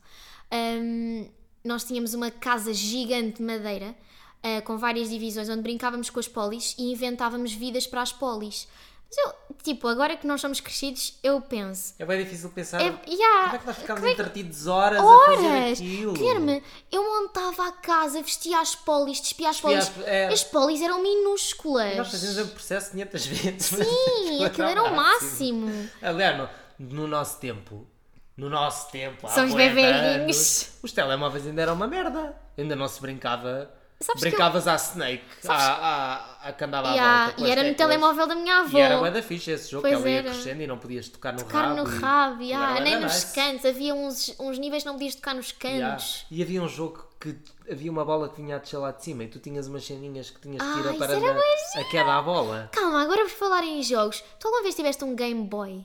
[0.51, 1.27] Ahm,
[1.65, 3.95] nós tínhamos uma casa gigante de madeira
[4.43, 8.67] ah, com várias divisões onde brincávamos com as polis e inventávamos vidas para as polis.
[9.15, 11.93] Mas eu, tipo, agora que nós somos crescidos, eu penso.
[11.99, 12.81] É bem difícil pensar.
[12.81, 15.79] É, yeah, Como é que nós ficámos é que- entretidos horas, a fazer horas!
[15.79, 16.13] aquilo?
[16.15, 19.79] Guilherme, eu montava a casa, vestia as polis, despia as polis.
[19.99, 20.29] as- é.
[20.29, 21.95] As polis eram minúsculas.
[21.99, 23.67] Nós fazíamos o processo 500 vezes.
[23.67, 25.91] Sim, aquilo era o máximo.
[26.01, 26.49] Aliás, no,
[26.79, 27.87] no nosso tempo,
[28.35, 29.93] no nosso tempo, há Somos bebeguinhos.
[30.23, 32.35] anos, os telemóveis ainda eram uma merda.
[32.57, 33.71] Ainda não se brincava.
[34.03, 37.37] Sabes Brincavas à Snake, à, à, à que andava à Yeah, volta.
[37.41, 38.77] com e era no telemóvel da minha avó.
[38.79, 40.31] E era bué da fixe esse jogo, Pois que ela ia era.
[40.31, 41.83] crescendo e não podias tocar no Tocar rabo.
[41.85, 43.35] no e- rabo, e yeah, nem nos nice.
[43.35, 43.65] cantos.
[43.65, 45.91] Havia uns, uns níveis que não podias tocar nos Yeah.
[45.93, 46.27] cantos.
[46.31, 47.37] E havia um jogo que
[47.71, 50.31] havia uma bola que vinha a descer lá de cima e tu tinhas umas ceninhas
[50.31, 51.41] que tinhas que ir Ah, para na-
[51.81, 52.69] a queda à bola.
[52.73, 55.85] Calma, agora por falar em jogos, tu alguma vez tiveste um Game Boy?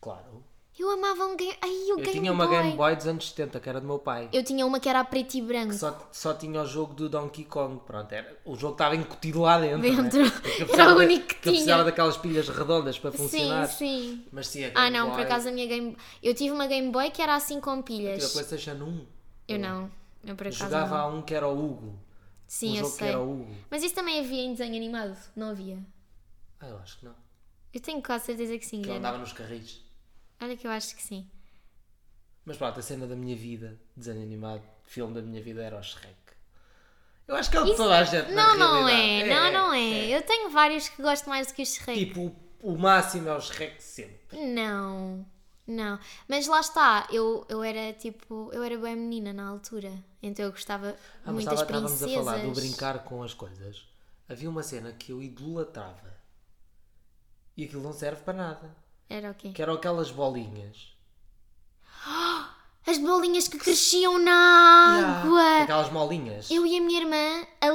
[0.00, 0.42] Claro.
[0.78, 1.54] Eu amava um Game...
[1.60, 2.56] Ai, o Eu Game tinha uma Boy.
[2.56, 4.28] Game Boy dos anos 70, que era do meu pai.
[4.32, 5.74] Eu tinha uma que era a preto e branco.
[5.74, 7.80] Só, só tinha o jogo do Donkey Kong.
[7.86, 9.82] Pronto, era, o jogo estava incutido lá dentro.
[9.82, 10.22] Dentro.
[10.24, 10.30] Né?
[10.30, 11.84] Porque eu Era precisava o único que eu precisava tinha.
[11.84, 13.66] daquelas pilhas redondas para Sim, funcionar.
[13.68, 14.24] sim.
[14.32, 16.66] Mas sim, a Game Ah, não, Boy, por acaso a minha Game Eu tive uma
[16.66, 18.32] Game Boy que era assim com Tive a pilhas.
[18.32, 19.06] PlayStation 1.
[19.48, 19.90] Eu não.
[20.24, 21.04] Eu por acaso Jogava não.
[21.04, 21.98] a um que era o Hugo.
[22.46, 23.08] Sim, um eu que sei.
[23.08, 23.54] era o Hugo.
[23.70, 25.78] Mas isso também havia em desenho animado, não havia?
[26.60, 27.14] Ah, eu acho que não.
[27.74, 29.80] Eu tenho quase certeza que sim, Que eu andava nos carris.
[30.42, 31.26] Olha que eu acho que sim.
[32.44, 35.82] Mas pronto, a cena da minha vida, desenho animado, filme da minha vida era o
[35.82, 36.16] Shrek.
[37.28, 38.32] Eu acho que é o de toda a gente.
[38.32, 38.92] Não, não é.
[38.94, 39.52] realidade.
[39.52, 40.08] Não, não é.
[40.08, 42.06] Eu tenho vários que gosto mais do que o Shrek.
[42.06, 44.36] Tipo, o, máximo é o Shrek sempre.
[44.52, 45.24] Não,
[45.66, 45.98] não.
[46.28, 49.92] Mas lá está, eu, eu era tipo, eu era bem menina na altura.
[50.20, 52.16] Então eu gostava Ah, muito das estávamos princesas.
[52.16, 53.86] a falar do brincar com as coisas.
[54.28, 56.12] Havia uma cena que eu idolatrava.
[57.56, 58.81] E aquilo não serve para nada.
[59.08, 59.50] Era o quê?
[59.50, 60.92] Que eram aquelas bolinhas.
[62.84, 65.62] As bolinhas que cresciam na Yeah, água.
[65.62, 66.50] Aquelas molinhas.
[66.50, 67.66] Eu e a minha irmã a-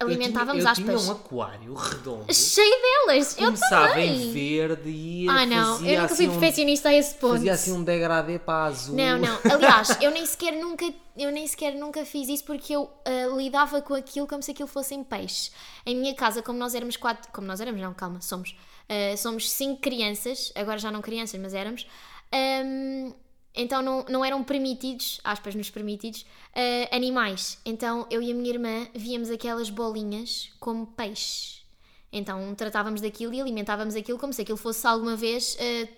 [0.00, 1.02] Eu alimentávamos tinha, eu aspas.
[1.02, 2.32] tinha um aquário redondo.
[2.32, 3.36] Cheio delas.
[3.36, 4.28] Eu Começava também.
[4.28, 5.84] em verde e Ah, não.
[5.86, 7.32] Eu nunca fui assim um- perfeccionista a esse ponto.
[7.34, 8.96] Fazia assim um degradê para azul.
[8.96, 9.38] Não, não.
[9.52, 13.82] Aliás, eu nem sequer nunca, eu nem sequer nunca fiz isso porque eu ah, lidava
[13.82, 15.52] com aquilo como se aquilo fossem peixes.
[15.84, 18.56] Em minha casa, como nós éramos quatro, como nós éramos, não, calma, somos,
[18.88, 21.86] ah, somos cinco crianças, agora já não crianças, mas éramos.
[22.32, 23.12] ahm,
[23.58, 27.58] então não, não eram permitidos, aspas nos permitidos, ah, animais.
[27.64, 31.64] Então eu e a minha irmã víamos aquelas bolinhas como peixes.
[32.12, 35.88] Então tratávamos daquilo e alimentávamos aquilo como se aquilo fosse alguma vez ah,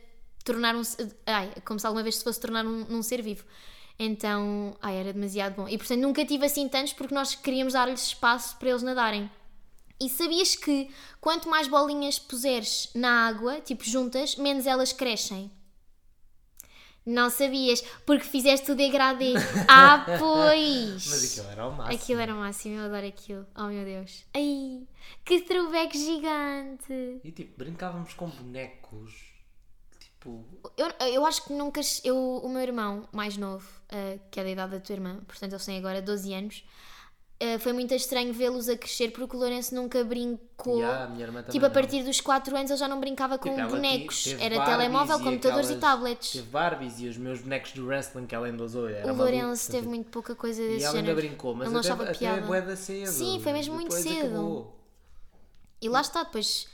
[0.44, 0.82] tornar um.
[1.26, 3.44] Ai, como se alguma vez se fosse tornar um, num ser vivo.
[3.98, 5.68] Então, ai, era demasiado bom.
[5.68, 9.28] E portanto nunca tive assim tantos porque nós queríamos dar-lhes espaço para eles nadarem.
[10.00, 10.88] E sabias que
[11.20, 15.50] quanto mais bolinhas puseres na água, tipo juntas, menos elas crescem?
[17.04, 19.32] Não sabias, porque fizeste o degradê.
[19.66, 21.06] Ah, pois!
[21.06, 21.96] Mas aquilo era o máximo.
[21.96, 23.46] Aquilo era o máximo, eu adoro aquilo.
[23.56, 24.24] Oh meu Deus.
[24.34, 24.86] Ai,
[25.24, 27.20] que throwback gigante!
[27.24, 29.14] E tipo, brincávamos com bonecos.
[29.98, 30.44] Tipo,
[30.76, 31.80] Eu, eu acho que nunca.
[32.04, 35.52] Eu, o meu irmão mais novo, eh, que é da idade da tua irmã, portanto
[35.52, 36.64] eles têm agora 12 anos,
[37.40, 40.78] eh, foi muito estranho vê-los a crescer porque o Lourenço nunca brincou.
[40.78, 41.06] yeah,
[41.50, 41.74] tipo, a não.
[41.74, 44.26] partir dos 4 anos ele já não brincava com Tipo, bonecos.
[44.40, 46.32] Era telemóvel, e computadores e aquelas- tablets.
[46.32, 48.88] Teve Barbies e os meus bonecos do wrestling que ela ainda usou.
[48.88, 51.80] Era o Lourenço teve muito pouca coisa E desse ela ainda brincou, mas ele não
[51.80, 52.62] até, achava até piada.
[52.62, 53.06] da cedo.
[53.08, 54.26] Sim, foi mesmo muito cedo.
[54.26, 54.74] acabou.
[55.80, 56.66] E lá está, depois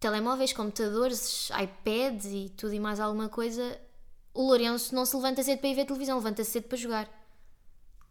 [0.00, 3.78] telemóveis, computadores, iPads e tudo e mais alguma coisa.
[4.32, 7.23] O Lourenço não se levanta cedo para ir ver televisão, levanta-se cedo para jogar.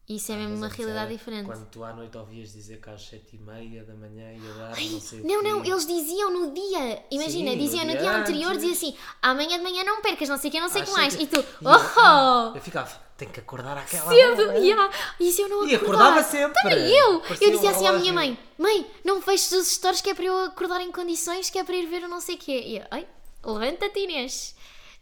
[0.09, 1.45] Isso é mesmo Mas uma antes realidade era diferente.
[1.45, 5.21] Quando tu à noite ouvias dizer que às 7h30 da manhã ia dar, não sei
[5.21, 5.49] o Não, quê.
[5.49, 7.05] não, eles diziam no dia.
[7.09, 8.63] Imagina, Sim, diziam no dia dia anterior, antes.
[8.63, 10.89] dizia assim: amanhã de manhã não percas, não sei o que, não sei o Às
[10.89, 11.13] que mais.
[11.13, 12.57] sete- E tu, E eu- oh!
[12.57, 14.41] Eu ficava, tenho que acordar àquela Cedo!
[14.49, 14.57] hora.
[14.59, 14.93] Yeah.
[15.21, 16.21] E se eu não E acordava?
[16.21, 16.61] sempre.
[16.61, 17.21] Também eu!
[17.21, 20.25] Parecia eu dizia assim à minha mãe: Mãe, não feches os stores que é para
[20.25, 22.61] eu acordar em condições, que é para ir ver o não sei o quê.
[22.65, 23.07] E eu, ai,
[23.45, 24.53] levanta-te Inês.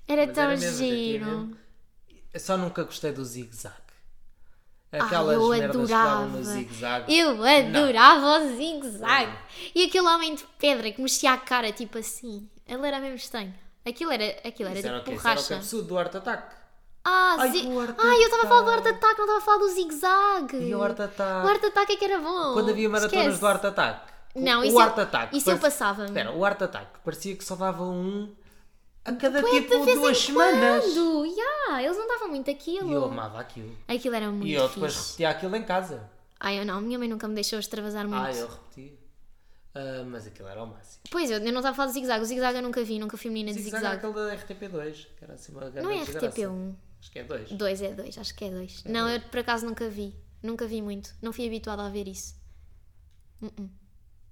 [0.07, 1.25] Era Mas tão era mesmo, giro.
[1.25, 1.57] mesmo.
[2.37, 3.75] Só nunca gostei do zigue-zague.
[4.93, 6.29] Ai, Aquelas eu que davam adorava.
[7.07, 9.31] Eu adorava o zigue-zague.
[9.73, 12.49] E aquele homem de pedra que mexia a cara tipo assim.
[12.67, 13.53] Ele era mesmo estranho.
[13.85, 15.11] Aquilo era, aquilo era Isso era o tipo?
[15.15, 15.53] Isso era o borracha.
[15.55, 16.55] cabeçudo do Art Attack.
[17.03, 17.65] Ah, Ai, zi...
[17.67, 19.17] o Art eu estava a falar do Art Attack.
[19.17, 20.57] Não estava a falar do zigue-zague.
[20.57, 21.47] E o Art O Attack.
[21.49, 22.53] Art Attack é que era bom.
[22.53, 23.39] Quando havia maratonas Esquece.
[23.39, 24.11] do Art Attack.
[24.35, 25.35] O- Não, o isso, Art eu, Attack.
[25.37, 26.05] isso eu parecia- passava.
[26.05, 28.31] Espera, o Art Attack parecia que só dava um
[29.03, 30.83] a cada de tipo duas semanas.
[30.85, 31.25] Quando?
[31.25, 32.89] Yeah, eles não davam muito aquilo.
[32.89, 33.75] E eu amava aquilo.
[33.87, 35.07] Aquilo era muito E eu depois fixe.
[35.09, 36.09] repetia aquilo em casa.
[36.39, 38.23] Ai, eu não, a minha mãe nunca me deixou extravasar muito.
[38.23, 38.93] Ah, eu repetia.
[39.73, 41.01] Ah, mas aquilo era o máximo.
[41.09, 42.23] Pois, eu, eu não estava a falar do zigue-zague.
[42.23, 44.35] O zigue-zague eu nunca vi, nunca fui menina de Zigue-zague zigue-zague.
[44.37, 46.27] aquele da RTP2, que era assim uma grande Não é desgraça.
[46.41, 46.75] RTP1.
[46.99, 47.51] Acho que é 2.
[47.53, 48.83] 2 é 2, acho que é 2.
[48.85, 50.15] não, eu por acaso nunca vi.
[50.43, 51.13] Nunca vi muito.
[51.21, 52.35] Não fui habituada a ver isso.
[53.41, 53.69] Uh-uh.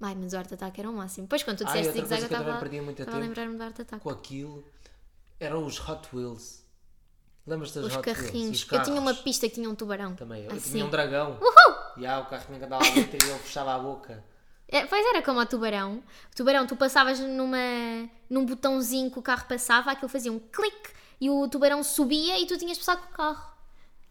[0.02, 1.28] Ai, mas o Art Attack era o máximo.
[1.28, 4.02] Depois quando tu disseste zigue-zague eu que eu estava a lembrar-me do Art Attack.
[4.02, 4.64] com aquilo
[5.40, 6.64] eram os Hot Wheels.
[7.46, 8.22] Lembras-te das Os Hot Wheels?
[8.22, 8.64] carrinhos.
[8.64, 10.16] Os Eu tinha uma pista que tinha um tubarão.
[10.16, 10.72] Também, eu assim.
[10.72, 11.38] tinha um dragão.
[11.98, 14.24] E ah, o carro tinha que andar lá dentro e ele fechava a boca.
[14.72, 15.96] É, pois era como o tubarão.
[16.32, 17.58] O tubarão, tu passavas numa,
[18.30, 22.46] num botãozinho que o carro passava, aquilo fazia um clique e o tubarão subia e
[22.46, 23.52] tu tinhas de passar com o carro.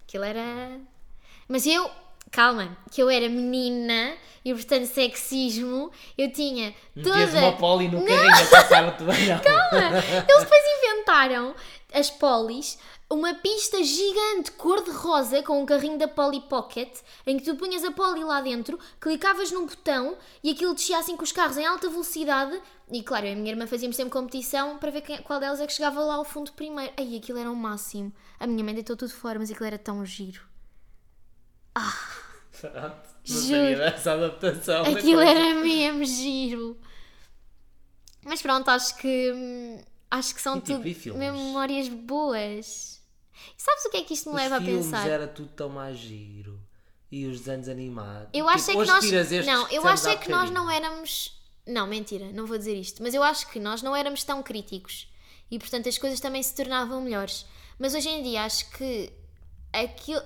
[0.03, 0.81] Aquilo era.
[1.47, 1.89] Mas eu,
[2.31, 4.15] calma, que eu era menina
[4.45, 7.39] e portanto sexismo, eu tinha toda.
[7.39, 9.19] uma poli no carrinho a passar o tubarão.
[10.29, 11.55] Eles depois inventaram
[11.93, 12.79] as polis
[13.11, 16.95] uma pista gigante cor-de-rosa com um carrinho da Polly Pocket
[17.27, 21.17] em que tu punhas a Polly lá dentro, clicavas num botão e aquilo descia assim
[21.17, 22.61] com os carros em alta velocidade.
[22.91, 25.59] E claro, eu e a minha irmã fazíamos sempre competição para ver quem- qual delas
[25.61, 26.93] é que chegava lá ao fundo primeiro.
[26.99, 28.13] Ai, aquilo era o máximo.
[28.39, 30.43] A minha mãe deitou tudo fora, mas aquilo era tão giro.
[32.61, 33.09] Pronto.
[33.29, 33.77] Não Juro.
[33.79, 34.83] dessa adaptação.
[34.85, 36.79] da Aquilo era mesmo giro.
[38.25, 41.33] Mas pronto, acho que hum, acho que são E tipo, tudo e filmes?
[41.33, 43.01] memórias boas.
[43.57, 45.09] E sabes o que é que isto me leva a filmes pensar?
[45.09, 46.61] era tudo tão mais giro.
[47.11, 48.29] E os desenhos animados.
[48.35, 49.05] Eu Tipo, acho é que hoje nós.
[49.05, 50.65] tiras estes Não, que eu acho é que nós bocadinho.
[50.65, 51.39] não éramos.
[51.67, 53.03] Não, mentira, não vou dizer isto.
[53.03, 55.09] Mas eu acho que nós não éramos tão críticos.
[55.51, 57.47] E portanto as coisas também se tornavam melhores.
[57.79, 59.11] Mas hoje em dia acho que.
[59.73, 60.23] Aquilo,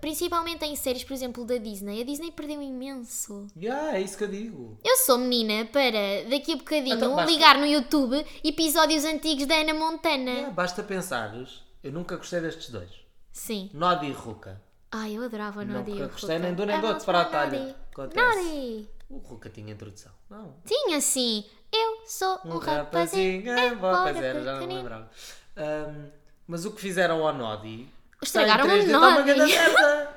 [0.00, 3.46] principalmente em séries, por exemplo, da Disney, a Disney perdeu imenso.
[3.56, 4.78] Yeah, é isso que eu digo.
[4.84, 9.56] Eu sou menina para daqui a bocadinho Então basta- ligar no YouTube episódios antigos da
[9.56, 10.30] Ana Montana.
[10.30, 11.62] Yeah, basta pensares.
[11.82, 12.90] Eu nunca gostei destes dois.
[13.32, 13.70] Sim.
[13.74, 14.62] Nodi e Ruka.
[14.92, 15.90] Ai, eu adorava Nunca Nodi.
[15.90, 16.46] e o gostei Ruka.
[16.46, 17.76] nem do nem do Ah, outro para a talha.
[17.98, 18.88] Nodi.
[19.10, 20.12] O Ruka tinha introdução.
[20.30, 20.54] Não.
[20.64, 21.44] Tinha sim.
[21.72, 23.44] Eu sou um, Um rapazinho.
[23.44, 23.74] rapazinho.
[23.74, 25.10] embora Pois era, já não me lembrava.
[25.56, 26.08] Ahm,
[26.46, 27.88] mas o que fizeram ao Nodi.
[28.22, 29.34] Estragaram o 3D, está uma Nodi.
[29.34, 30.16] merda.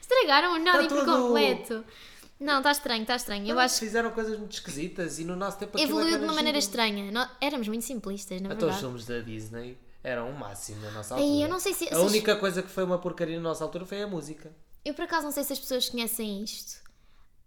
[0.00, 1.84] Estragaram o Nodi por Tá tudo- completo.
[2.38, 3.46] Não, está estranho, está estranho.
[3.46, 6.24] Eu Não, acho que Fizeram coisas muito esquisitas e no nosso tempo evoluiu que de
[6.24, 6.70] uma maneira giro.
[6.70, 7.12] estranha.
[7.12, 8.80] Nó- éramos muito simplistas, na Até os verdade.
[8.80, 11.44] filmes da Disney eram o máximo na nossa Ai, altura.
[11.44, 14.02] eu não sei se- A única coisa que foi uma porcaria na nossa altura foi
[14.02, 14.50] a música.
[14.82, 16.80] Eu por acaso não sei se as pessoas conhecem isto.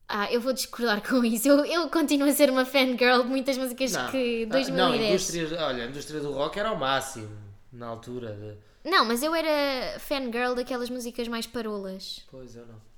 [0.07, 1.47] Ah, eu vou discordar com isso.
[1.47, 4.69] Eu, eu continuo a ser uma fangirl de muitas músicas que Ah, 2010.
[4.69, 7.35] Não, a indústria, olha, a indústria do rock era o máximo
[7.71, 8.33] na altura.
[8.33, 8.57] De...
[8.83, 12.21] Não, mas eu era fangirl daquelas músicas mais parolas.
[12.29, 12.93] Pois eu não.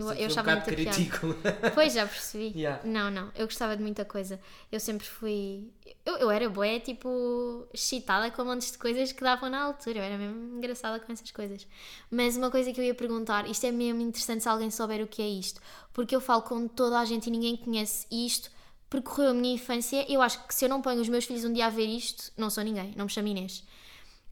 [0.00, 0.72] Eu, eu achava um piada.
[0.72, 1.26] crítico.
[1.74, 2.52] Pois, já percebi.
[2.56, 2.80] Yeah.
[2.84, 4.40] Não, não, eu gostava de muita coisa.
[4.72, 5.68] Eu sempre fui.
[6.06, 9.98] Eu, eu era boa, tipo, excitada com montes de coisas que davam na altura.
[9.98, 11.66] Eu era mesmo engraçada com essas coisas.
[12.10, 15.06] Mas uma coisa que eu ia perguntar, isto é mesmo interessante se alguém souber o
[15.06, 15.60] que é isto,
[15.92, 18.50] porque eu falo com toda a gente e ninguém conhece isto.
[18.88, 20.10] Percorreu a minha infância.
[20.10, 22.32] Eu acho que se eu não ponho os meus filhos um dia a ver isto,
[22.36, 23.62] não sou ninguém, não me chamo Inês.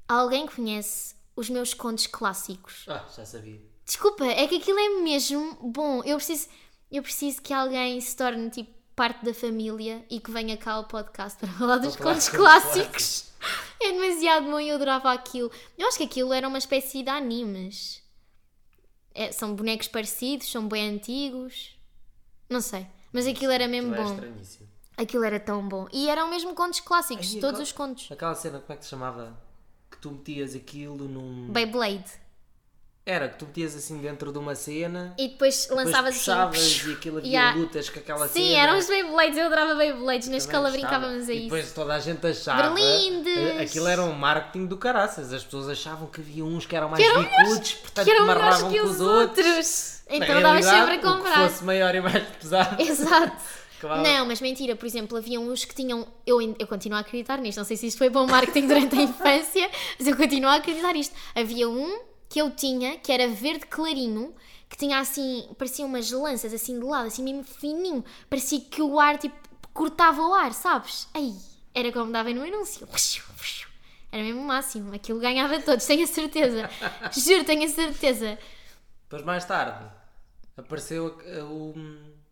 [0.08, 2.84] Alguém conhece os meus contos clássicos?
[2.88, 3.60] ah, já sabia.
[3.84, 6.02] Desculpa, é que aquilo é mesmo bom.
[6.04, 6.48] Eu preciso,
[6.90, 10.84] eu preciso que alguém se torne tipo parte da família e que venha cá ao
[10.84, 13.28] podcast para falar dos contos clássicos.
[13.80, 15.50] É demasiado bom e eu adorava aquilo.
[15.76, 18.02] Eu acho que aquilo era uma espécie de animes.
[19.14, 21.76] É, são bonecos parecidos, são bem antigos.
[22.48, 22.86] Não sei.
[23.12, 24.14] Mas aquilo era mesmo Aquilo bom.
[24.14, 24.68] estranhíssimo.
[24.96, 25.86] Aquilo era tão bom.
[25.92, 28.10] E eram mesmo contos clássicos, Ai, todos aquela- os contos.
[28.12, 29.40] Aquela cena, como é que se chamava?
[29.98, 31.48] Que tu metias aquilo num.
[31.50, 32.04] Beyblade.
[33.04, 35.14] Era, que tu metias assim dentro de uma cena.
[35.18, 36.90] E depois depois lançavas puxavas assim.
[36.90, 37.58] e aquilo havia Yeah.
[37.58, 38.58] lutas com aquela Sim, cena.
[38.62, 40.28] eram os Beyblades, eu adorava Beyblades.
[40.28, 41.44] Na escola brincávamos a E isso.
[41.46, 42.62] depois toda a gente achava.
[42.74, 43.60] Berlindes.
[43.60, 45.32] Aquilo era um marketing do caraças.
[45.32, 48.24] As pessoas achavam que havia uns que eram mais Que eram bicudos, portanto que eram
[48.24, 49.46] amarravam que com os os outros.
[49.46, 49.98] outros.
[50.10, 51.32] Então realidade, sempre a O comprar.
[51.44, 52.80] que fosse maior e mais pesado.
[52.82, 53.36] Exato.
[53.78, 56.06] Acabava- Não, mas mentira, por exemplo, havia uns que tinham.
[56.26, 59.02] Eu, eu continuo a acreditar nisto, não sei se isto foi bom marketing durante a
[59.02, 61.14] infância, mas eu continuo a acreditar nisto.
[61.34, 64.34] Havia um que eu tinha, que era verde clarinho,
[64.68, 69.00] que tinha assim, parecia umas lanças assim de lado, assim mesmo fininho, parecia que o
[69.00, 69.34] ar tipo
[69.72, 71.08] cortava o ar, sabes?
[71.14, 71.34] Aí,
[71.74, 72.86] era como dava no anúncio.
[74.10, 76.68] Era mesmo o máximo, aquilo ganhava todos, tenho a certeza.
[77.16, 78.38] Juro, tenho a certeza.
[79.04, 79.86] Depois mais tarde
[80.56, 81.74] apareceu a- o.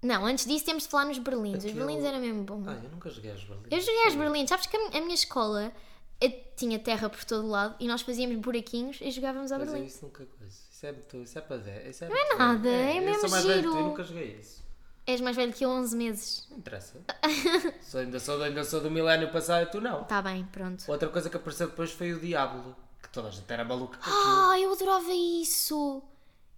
[0.06, 1.58] Não, antes disso temos de falar nos berlins.
[1.58, 2.62] Os Aquele- berlins era mesmo bom.
[2.66, 3.72] Ah, eu nunca joguei as berlindas.
[3.72, 4.48] Eu joguei às berlins.
[4.48, 5.72] Sabes que a mi- a minha escola
[6.20, 9.72] eh, tinha terra por todo lado e nós fazíamos buraquinhos e jogávamos a Mas é
[9.72, 9.86] berlim.
[9.86, 10.56] isso nunca coisa.
[10.70, 11.86] Isso é, muito, isso é para ver.
[11.88, 13.84] Isso é Não é nada, é eu mesmo sou mais velho que tu e giro.
[13.88, 14.64] nunca joguei isso.
[15.06, 16.46] És mais velho que eu 11 meses.
[16.50, 17.00] Não interessa.
[17.82, 20.04] sou, ainda, sou, ainda sou do milénio passado e tu não.
[20.04, 20.84] Tá bem, pronto.
[20.88, 22.74] Outra coisa que apareceu depois foi o Diablo.
[23.02, 24.10] Que toda a gente era maluca com.
[24.10, 26.02] Ah, eu adorava isso!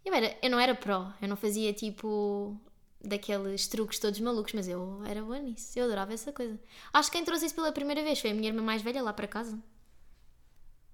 [0.04, 2.56] Eu, era, eu não era pró, eu não fazia tipo
[3.02, 5.78] daqueles truques todos malucos, mas eu era boa nisso.
[5.78, 6.58] Eu adorava essa coisa.
[6.92, 9.12] Acho que quem trouxe isso pela primeira vez foi a minha irmã mais velha lá
[9.12, 9.58] para casa.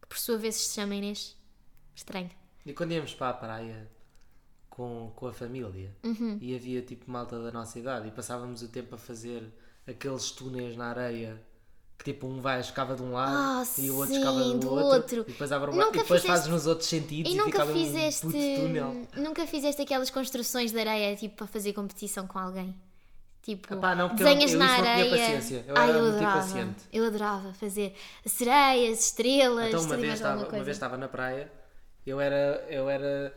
[0.03, 1.37] Que por sua vez se chama Inês.
[1.95, 2.31] Estranho.
[2.67, 3.90] E quando íamos para a praia
[4.69, 6.38] com, com a família Uhum.
[6.40, 9.53] e havia tipo malta da nossa idade e passávamos o tempo a fazer
[9.87, 11.40] aqueles túneis na areia
[11.99, 14.59] que tipo um vai escava de um lado Ah, e o outro sim, escava do,
[14.59, 15.21] do outro, outro.
[15.29, 17.73] e depois, abre Nunca e depois fizeste- fazes nos outros sentidos E e, nunca ali
[17.73, 18.21] um fizeste.
[18.23, 19.07] puto túnel.
[19.17, 22.75] Nunca fizeste aquelas construções de areia tipo para fazer competição com alguém?
[23.43, 25.11] Tipo, Epá, não, eu desenhas não- eu na isso não tinha areia.
[25.11, 25.65] paciência.
[25.69, 26.39] Eu Ai, era eu muito adorava.
[26.39, 26.83] impaciente.
[26.93, 31.53] Eu adorava fazer sereias, estrelas, Então uma vez, estava, uma vez estava na praia,
[32.07, 33.35] eu era, eu era,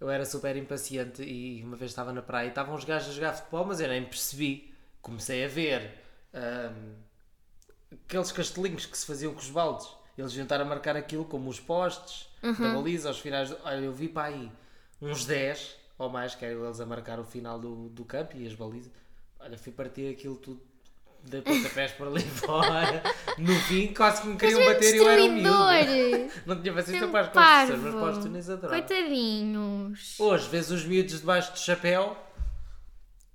[0.00, 3.12] eu era super impaciente e uma vez estava na praia e estavam os gajos a
[3.12, 4.72] jogar futebol, mas eu nem percebi.
[5.00, 5.98] Comecei a ver
[6.34, 6.92] ahm,
[7.92, 12.26] aqueles castelinhos que se faziam com os baldes eles a marcar aquilo como os postes
[12.42, 12.52] Uhum.
[12.54, 13.50] da baliza, aos finais.
[13.50, 14.50] do- Olha, eu vi para aí
[15.02, 18.46] uns 10 ou mais, que eram eles a marcar o final do, do campo e
[18.46, 18.90] as balizas.
[19.40, 20.60] Olha, fui partir aquilo tudo
[21.24, 23.02] de pontapés por ali fora.
[23.38, 25.50] No fim, quase que me queriam bater e eu era um miúdo.
[25.50, 26.30] destruidor.
[26.46, 27.28] Não tinha paciência para as
[27.68, 28.82] construções, mas para os túneis adorava.
[28.82, 30.14] Coitadinhos.
[30.20, 32.16] Hoje, vês os miúdos debaixo do chapéu,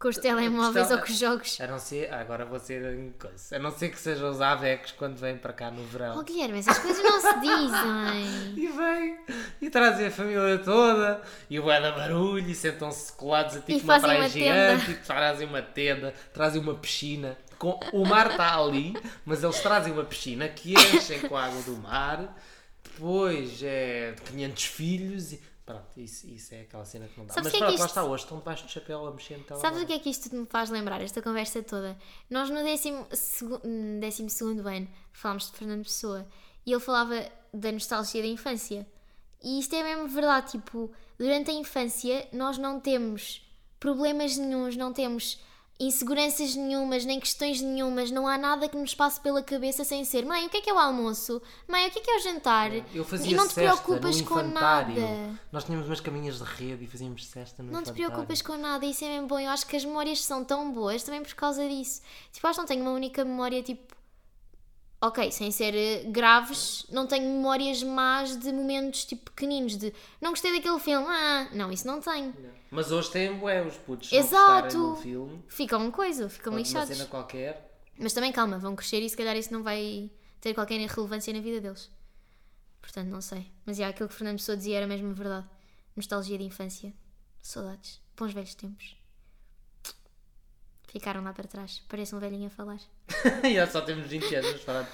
[0.03, 1.61] Com os telemóveis Está- ou com os jogos.
[1.61, 5.15] a não ser, agora vou ser coisa, a não ser que sejam os AVECs quando
[5.15, 6.19] vêm para cá no verão.
[6.19, 8.53] Oh Guilherme, essas coisas não se dizem.
[8.63, 9.17] E vem,
[9.61, 13.85] e trazem a família toda, e o da barulho, e sentam-se colados a ti com
[13.85, 14.91] uma praia uma gigante, tenda.
[14.91, 17.37] e trazem uma tenda, trazem uma piscina.
[17.57, 21.61] Com, o mar está ali, mas eles trazem uma piscina que enchem com a água
[21.61, 22.37] do mar,
[22.83, 25.35] depois é 500 filhos,
[25.65, 27.33] pronto, isso, isso é aquela cena que não dá.
[27.33, 29.11] Sabes mas que é pronto, que lá isto- está hoje, estão debaixo do chapéu a
[29.11, 31.97] mexer no Sabes o que é que isto me faz lembrar, esta conversa toda?
[32.29, 36.27] Nós no décimo, segu- hum, décimo segundo ano falámos de Fernando Pessoa
[36.65, 37.15] e ele falava
[37.53, 38.85] da nostalgia da infância.
[39.41, 43.45] E isto é mesmo verdade, tipo, durante a infância nós não temos
[43.79, 45.39] problemas nenhums, não temos
[45.85, 50.25] inseguranças nenhumas, nem questões nenhumas, não há nada que nos passe pela cabeça sem ser
[50.25, 51.41] mãe, o que é que é o almoço?
[51.67, 52.71] Mãe, o que é que é o jantar?
[52.95, 54.91] Eu fazia e não te preocupas com nada.
[55.51, 58.11] Nós tínhamos umas caminhas de rede e fazíamos cesta no Não te infantário.
[58.11, 59.39] preocupas com nada, isso é mesmo bom.
[59.39, 62.01] Eu acho que as memórias são tão boas também por causa disso.
[62.31, 63.93] Tipo, acho que não tenho uma única memória, tipo.
[65.05, 70.29] Ok, sem ser eh, graves, não tenho memórias más de momentos tipo pequeninos, de não
[70.29, 72.33] gostei daquele filme, ah, não, isso não tenho.
[72.71, 74.77] Mas hoje têm bué, os putos não Exato.
[74.77, 76.95] um filme, Ficam uma coisa, ficam uma lixados.
[76.95, 77.81] cena qualquer.
[77.99, 81.41] Mas também calma, vão crescer e se calhar isso não vai ter qualquer relevância na
[81.41, 81.91] vida deles.
[82.81, 83.51] Portanto, não sei.
[83.65, 85.47] Mas já, aquilo que Fernando Pessoa dizia era mesmo verdade.
[85.97, 86.93] Nostalgia de infância.
[87.41, 87.99] Saudades.
[88.15, 88.95] Bons velhos tempos.
[90.93, 91.81] Ficaram lá para trás.
[91.89, 92.77] Parece um velhinho a falar.
[93.43, 94.87] e já só temos 20 anos, pronto.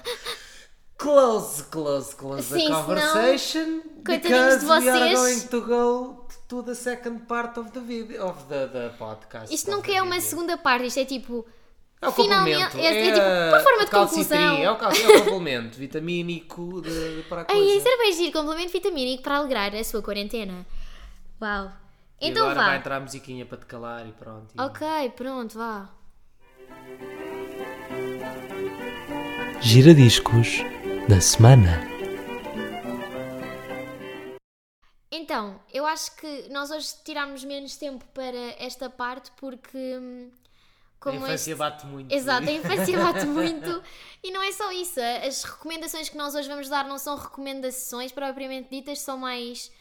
[0.97, 3.81] Close, close, close Sim, the conversation.
[4.05, 5.19] coitadinhos de we are vocês.
[5.19, 9.53] going to go to the second part of the video, of the, the podcast.
[9.53, 11.45] Isto nunca é uma segunda parte, isto é tipo.
[12.01, 12.77] É o finalmente- complemento.
[12.95, 14.37] é- é tipo, por forma de conclusão.
[14.57, 17.61] É o, é o complemento vitamínico de, de para a coisa.
[17.61, 20.65] Ai, isso era bem giro, complemento vitamínico para alegrar a sua quarentena.
[21.41, 21.71] Uau.
[22.21, 22.65] E Então agora vá.
[22.67, 24.53] vai entrar a musiquinha para te calar e pronto.
[24.55, 25.89] e- Ok, pronto, vá.
[29.61, 30.57] Giradiscos
[31.07, 31.79] da semana.
[35.11, 39.77] Então, eu acho que nós hoje tirámos menos tempo para esta parte porque.
[39.77, 42.11] hum, A Como infância este- bate muito.
[42.13, 43.81] Exato, a infância bate muito.
[44.21, 44.99] E não é só isso.
[45.25, 49.71] As recomendações que nós hoje vamos dar não são recomendações propriamente ditas, são mais.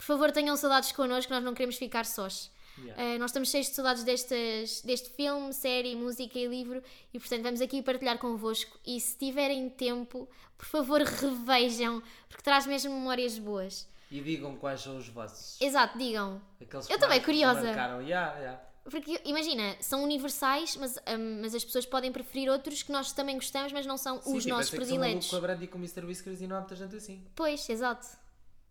[0.00, 2.50] Por favor, tenham saudades connosco, nós não queremos ficar sós.
[2.78, 3.02] Yeah.
[3.02, 6.82] Uh, nós estamos cheios de saudades destas, deste filme, série, música e livro
[7.12, 8.78] e, portanto, vamos aqui partilhar convosco.
[8.86, 13.86] E se tiverem tempo, por favor, revejam, porque traz mesmo memórias boas.
[14.10, 15.60] E digam quais são os vossos.
[15.60, 16.40] Exato, digam.
[16.58, 17.62] Aqueles Eu também, curiosa.
[17.62, 18.00] Marcaram.
[18.00, 18.60] Yeah, yeah.
[18.84, 23.34] Porque imagina, são universais, mas, hum, mas as pessoas podem preferir outros que nós também
[23.34, 25.28] gostamos, mas não são Sim, os tipo, nossos prediletos.
[25.28, 26.06] com a Brandy e com o Mr.
[26.06, 27.22] Whiskers e não há muita gente assim.
[27.36, 28.08] Pois, exato.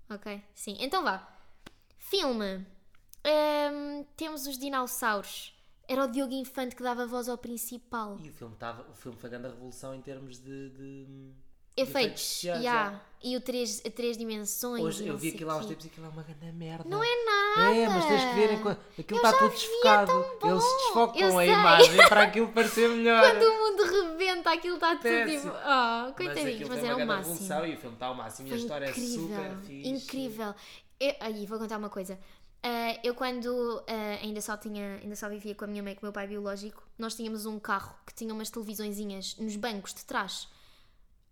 [0.09, 0.75] Ok, sim.
[0.79, 1.27] Então vá.
[1.97, 2.65] Filme.
[3.25, 5.53] Hum, temos os dinossauros.
[5.87, 8.17] Era o Diogo Infante que dava voz ao principal.
[8.19, 11.33] E o filme, tava, o filme foi grande a revolução em termos de- de
[11.81, 12.61] Efeitos, yeah.
[12.61, 13.01] yeah.
[13.21, 14.81] E o três, três dimensões.
[14.81, 16.85] Hoje eu vi aquilo há uns tempos e aquilo é uma grande merda.
[16.87, 17.75] Não é nada.
[17.75, 20.11] É, mas tens que ver enquanto aquilo Eu está tudo é desfocado.
[20.39, 20.47] bom.
[20.49, 21.49] Eles Eu desfocam a sei.
[21.49, 23.21] imagem para aquilo parecer melhor.
[23.29, 25.47] Quando o mundo rebenta, aquilo está tudo tipo.
[25.49, 27.33] Oh, mas coitadinhos, mas foi era uma o máximo.
[27.33, 29.89] revolução e o filme está ao máximo e a Foi história é incrível, super fixe.
[29.89, 30.55] Incrível.
[30.97, 32.17] Eu, aí, vou contar uma coisa.
[32.63, 35.95] Ah, eu quando ah, ainda só tinha, ainda só vivia com a minha mãe e
[35.95, 39.93] com o meu pai biológico, nós tínhamos um carro que tinha umas televisõezinhas nos bancos
[39.93, 40.47] de trás.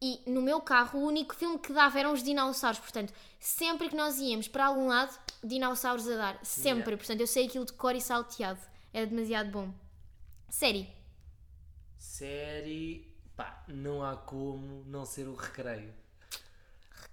[0.02, 2.80] E no meu carro o único filme que dava eram os dinossauros.
[2.80, 6.40] Portanto, sempre que nós íamos para algum lado, dinossauros a dar.
[6.44, 6.82] Sempre.
[6.92, 6.98] Yeah.
[6.98, 8.60] Portanto, eu sei aquilo de cor e salteado.
[8.94, 9.74] Era demasiado bom.
[10.50, 10.88] Série.
[11.98, 15.94] Série, pá, não há como não ser o recreio.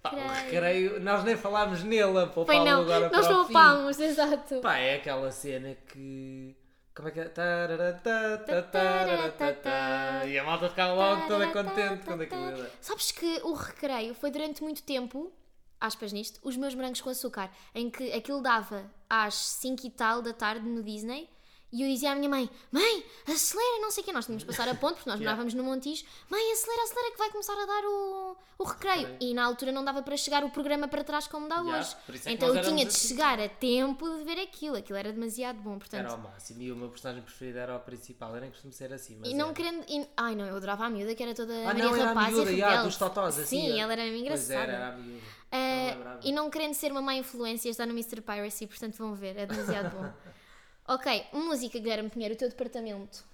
[0.02, 1.00] Pá, o Recreio.
[1.00, 3.52] nós nem falámos nele, Foi poupá-lo não, agora nós para o fim.
[3.52, 4.60] poupámos, exato.
[4.60, 6.54] Pá, é aquela cena que.
[6.94, 7.24] Como é que é?
[7.24, 12.70] Tararata, tatarata, E a malta ficava logo toda contente quando aquilo dar.
[12.80, 15.32] Sabes que o recreio foi durante muito tempo,
[15.80, 20.22] aspas nisto, os meus morangos com açúcar, em que aquilo dava às 5 e tal
[20.22, 21.28] da tarde no Disney
[21.76, 24.12] E eu dizia à minha mãe: Mãe, acelera, não sei o quê.
[24.12, 26.04] Nós tínhamos de passar a ponte, porque nós morávamos no Montijo.
[26.30, 29.08] Mãe, acelera, acelera, que vai começar a dar o, o recreio.
[29.08, 29.18] Recreio.
[29.20, 31.96] E na altura não dava para chegar o programa para trás como dá Yeah, hoje.
[32.06, 33.08] por isso é que Então nós eu tinha de éramos assim.
[33.08, 34.76] chegar a tempo de ver aquilo.
[34.76, 36.00] Aquilo era demasiado bom, portanto.
[36.00, 36.62] Era ao máximo.
[36.62, 38.34] E o meu personagem preferido era o principal.
[38.36, 39.54] Eu nem costumo ser assim, mas E não era.
[39.54, 39.84] querendo.
[39.88, 42.06] e- Ai não, eu adorava a miúda que era toda Ah, Maria não, era a
[42.08, 42.88] Rapaz miúda, e yeah, rebelde.
[42.90, 43.60] dos totós, assim.
[43.60, 43.78] Sim, é.
[43.80, 44.72] ela era mesmo Pois engraçada.
[44.72, 45.22] era, era a miúda.
[45.50, 46.20] Ah, Não lembrava.
[46.22, 48.20] e não querendo ser uma má influência, está no Mr.
[48.20, 50.12] Piracy, portanto vão ver, é demasiado bom.
[50.86, 53.24] ok, música, Guilherme Pinheiro, o teu departamento.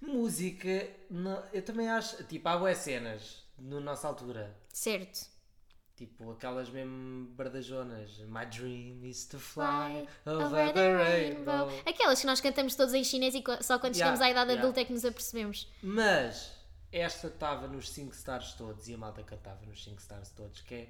[0.00, 2.22] Música, não, eu também acho.
[2.24, 4.54] Tipo, há boas cenas na nossa altura.
[4.72, 5.34] Certo.
[5.96, 8.18] Tipo, aquelas mesmo bardajonas.
[8.28, 11.68] My dream is to fly Fly over the rainbow.
[11.86, 14.62] Aquelas que nós cantamos todos em chinês e só quando Yeah, chegamos à idade yeah.
[14.62, 15.72] adulta é que nos apercebemos.
[15.82, 16.52] Mas
[16.92, 20.74] esta estava nos 5 stars todos e a malta cantava nos 5 stars todos, que
[20.74, 20.88] é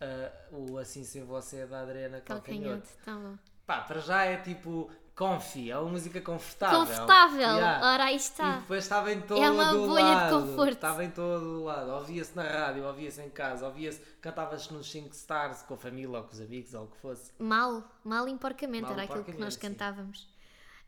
[0.00, 2.88] ah, o Assim Sem Você da Adriana Calcanhoto.
[3.04, 3.38] Calcanhoto, tá bom.
[3.66, 6.78] Pá, para já é tipo comfy, é uma música confortável.
[6.78, 7.86] Confortável, Yeah.
[7.92, 8.58] ora aí E está.
[8.58, 10.46] depois estava em todo É uma bolha de lado.
[10.46, 10.72] conforto.
[10.74, 11.90] Estava em todo lado.
[11.90, 16.22] Ouvia-se na rádio, ouvia-se em casa, ouvia-se, cantava-se nos 5 stars com a família ou
[16.22, 17.32] com os amigos ou o que fosse.
[17.38, 20.28] Mal, mal e porcamente, Mal era e aquilo que nós cantávamos.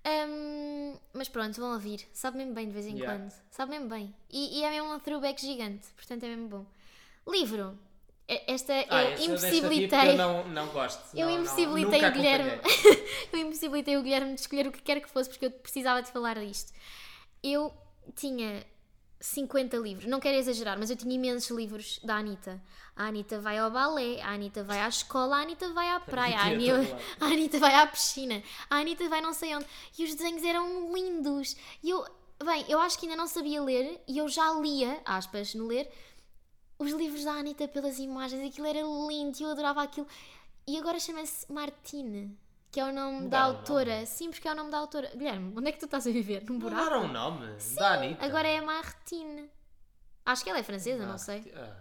[0.06, 2.06] Hum, mas pronto, vão ouvir.
[2.12, 3.18] Sabe mesmo bem de vez em Yeah.
[3.18, 3.32] quando.
[3.50, 4.14] Sabe mesmo bem.
[4.30, 6.66] E, e é mesmo um throwback gigante, portanto é mesmo bom.
[7.28, 7.76] Livro.
[8.30, 10.10] E- Esta Ah, eu impossibilitei.
[10.10, 11.02] eu não, não gosto.
[11.16, 12.50] Eu Não, não, impossibilitei nunca o Guilherme.
[13.32, 16.10] eu impossibilitei o Guilherme de escolher o que quer que fosse porque eu precisava de
[16.12, 16.72] falar disto.
[17.42, 17.72] Eu
[18.14, 18.64] tinha
[19.20, 22.62] 50 livros, não quero exagerar, mas eu tinha imensos livros da Anitta.
[22.96, 26.36] A Anitta vai ao balé, a Anitta vai à escola, a Anitta vai à praia,
[26.38, 29.66] a, Anitta a Anitta vai à piscina, a Anitta vai não sei onde.
[29.98, 31.56] E os desenhos eram lindos.
[31.82, 32.04] E eu,
[32.44, 35.90] bem, eu acho que ainda não sabia ler e eu já lia, aspas, no ler,
[36.80, 40.06] os livros da Anitta pelas imagens, aquilo era lindo e eu adorava aquilo.
[40.66, 42.36] E agora chama-se Martine,
[42.70, 43.94] que é o nome da Mudaram o autora.
[43.94, 44.06] nome?
[44.06, 45.10] Sim, porque é o nome da autora.
[45.14, 46.42] Guilherme, onde é que tu estás a viver?
[46.48, 46.82] Num buraco?
[46.82, 48.24] Mudaram o nome da Anitta.
[48.24, 49.50] Agora é Martine.
[50.24, 51.52] Acho que ela é francesa, não sei.
[51.56, 51.76] ah.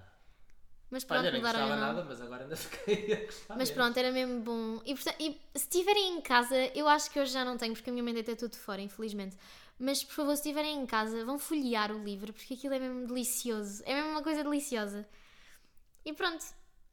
[0.92, 1.94] Mas pronto, Olha, mudaram o gostava nome.
[1.98, 4.82] nada, mas agora ainda fiquei a gostar Mas pronto, era mesmo bom.
[4.84, 7.92] E, portanto, e se estiverem em casa, eu acho que hoje já não tenho, porque
[7.92, 9.38] a minha mãe deita tudo fora, infelizmente.
[9.80, 13.08] Mas por favor, se estiverem em casa, vão folhear o livro, porque aquilo é mesmo
[13.08, 13.82] delicioso.
[13.86, 15.08] É mesmo uma coisa deliciosa.
[16.06, 16.44] E pronto,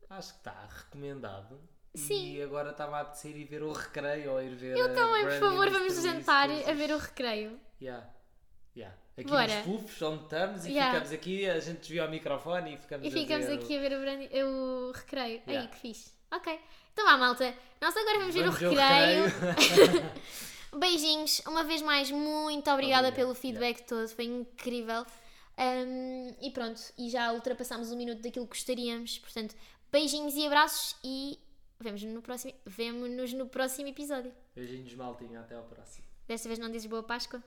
[0.09, 1.59] Acho que está recomendado.
[1.95, 2.34] Sim.
[2.37, 4.76] E agora estava a apetecer ir ver o recreio ou ir ver.
[4.76, 7.59] eu também, por favor, vamos jantar a ver o recreio.
[7.82, 8.09] Yeah.
[8.76, 8.97] Yeah.
[9.18, 9.47] Aqui Bora.
[9.64, 10.93] nos puffs onde estamos e Yeah.
[10.93, 13.76] ficamos aqui, a gente desvia o microfone e ficamos E ficamos a ver o- aqui
[13.76, 15.43] a ver o, brandi- o recreio.
[15.47, 15.70] Aí, Yeah.
[15.70, 16.11] que fixe.
[16.30, 16.61] Ok.
[16.93, 17.55] Então vá, malta.
[17.80, 20.12] Nós agora vamos, Vamos ver o ver o recreio.
[20.75, 21.41] Beijinhos.
[21.47, 24.09] Uma vez mais, muito obrigada pelo feedback todo.
[24.09, 25.05] Foi incrível.
[25.59, 26.81] Um, e pronto.
[26.99, 29.19] E já ultrapassámos um minuto daquilo que gostaríamos.
[29.19, 29.55] Portanto,
[29.91, 30.97] beijinhos e abraços.
[31.03, 31.39] E
[31.79, 32.55] vemo-nos no próximo,
[33.37, 34.33] no próximo episódio.
[34.55, 35.41] Beijinhos, maltinho.
[35.41, 36.05] Até ao próximo.
[36.27, 37.43] Desta vez não dizes Boa Páscoa?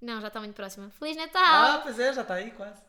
[0.00, 0.90] Não, já está muito próxima.
[0.90, 1.42] Feliz Natal!
[1.42, 2.80] Ah, pois é, já está aí quase.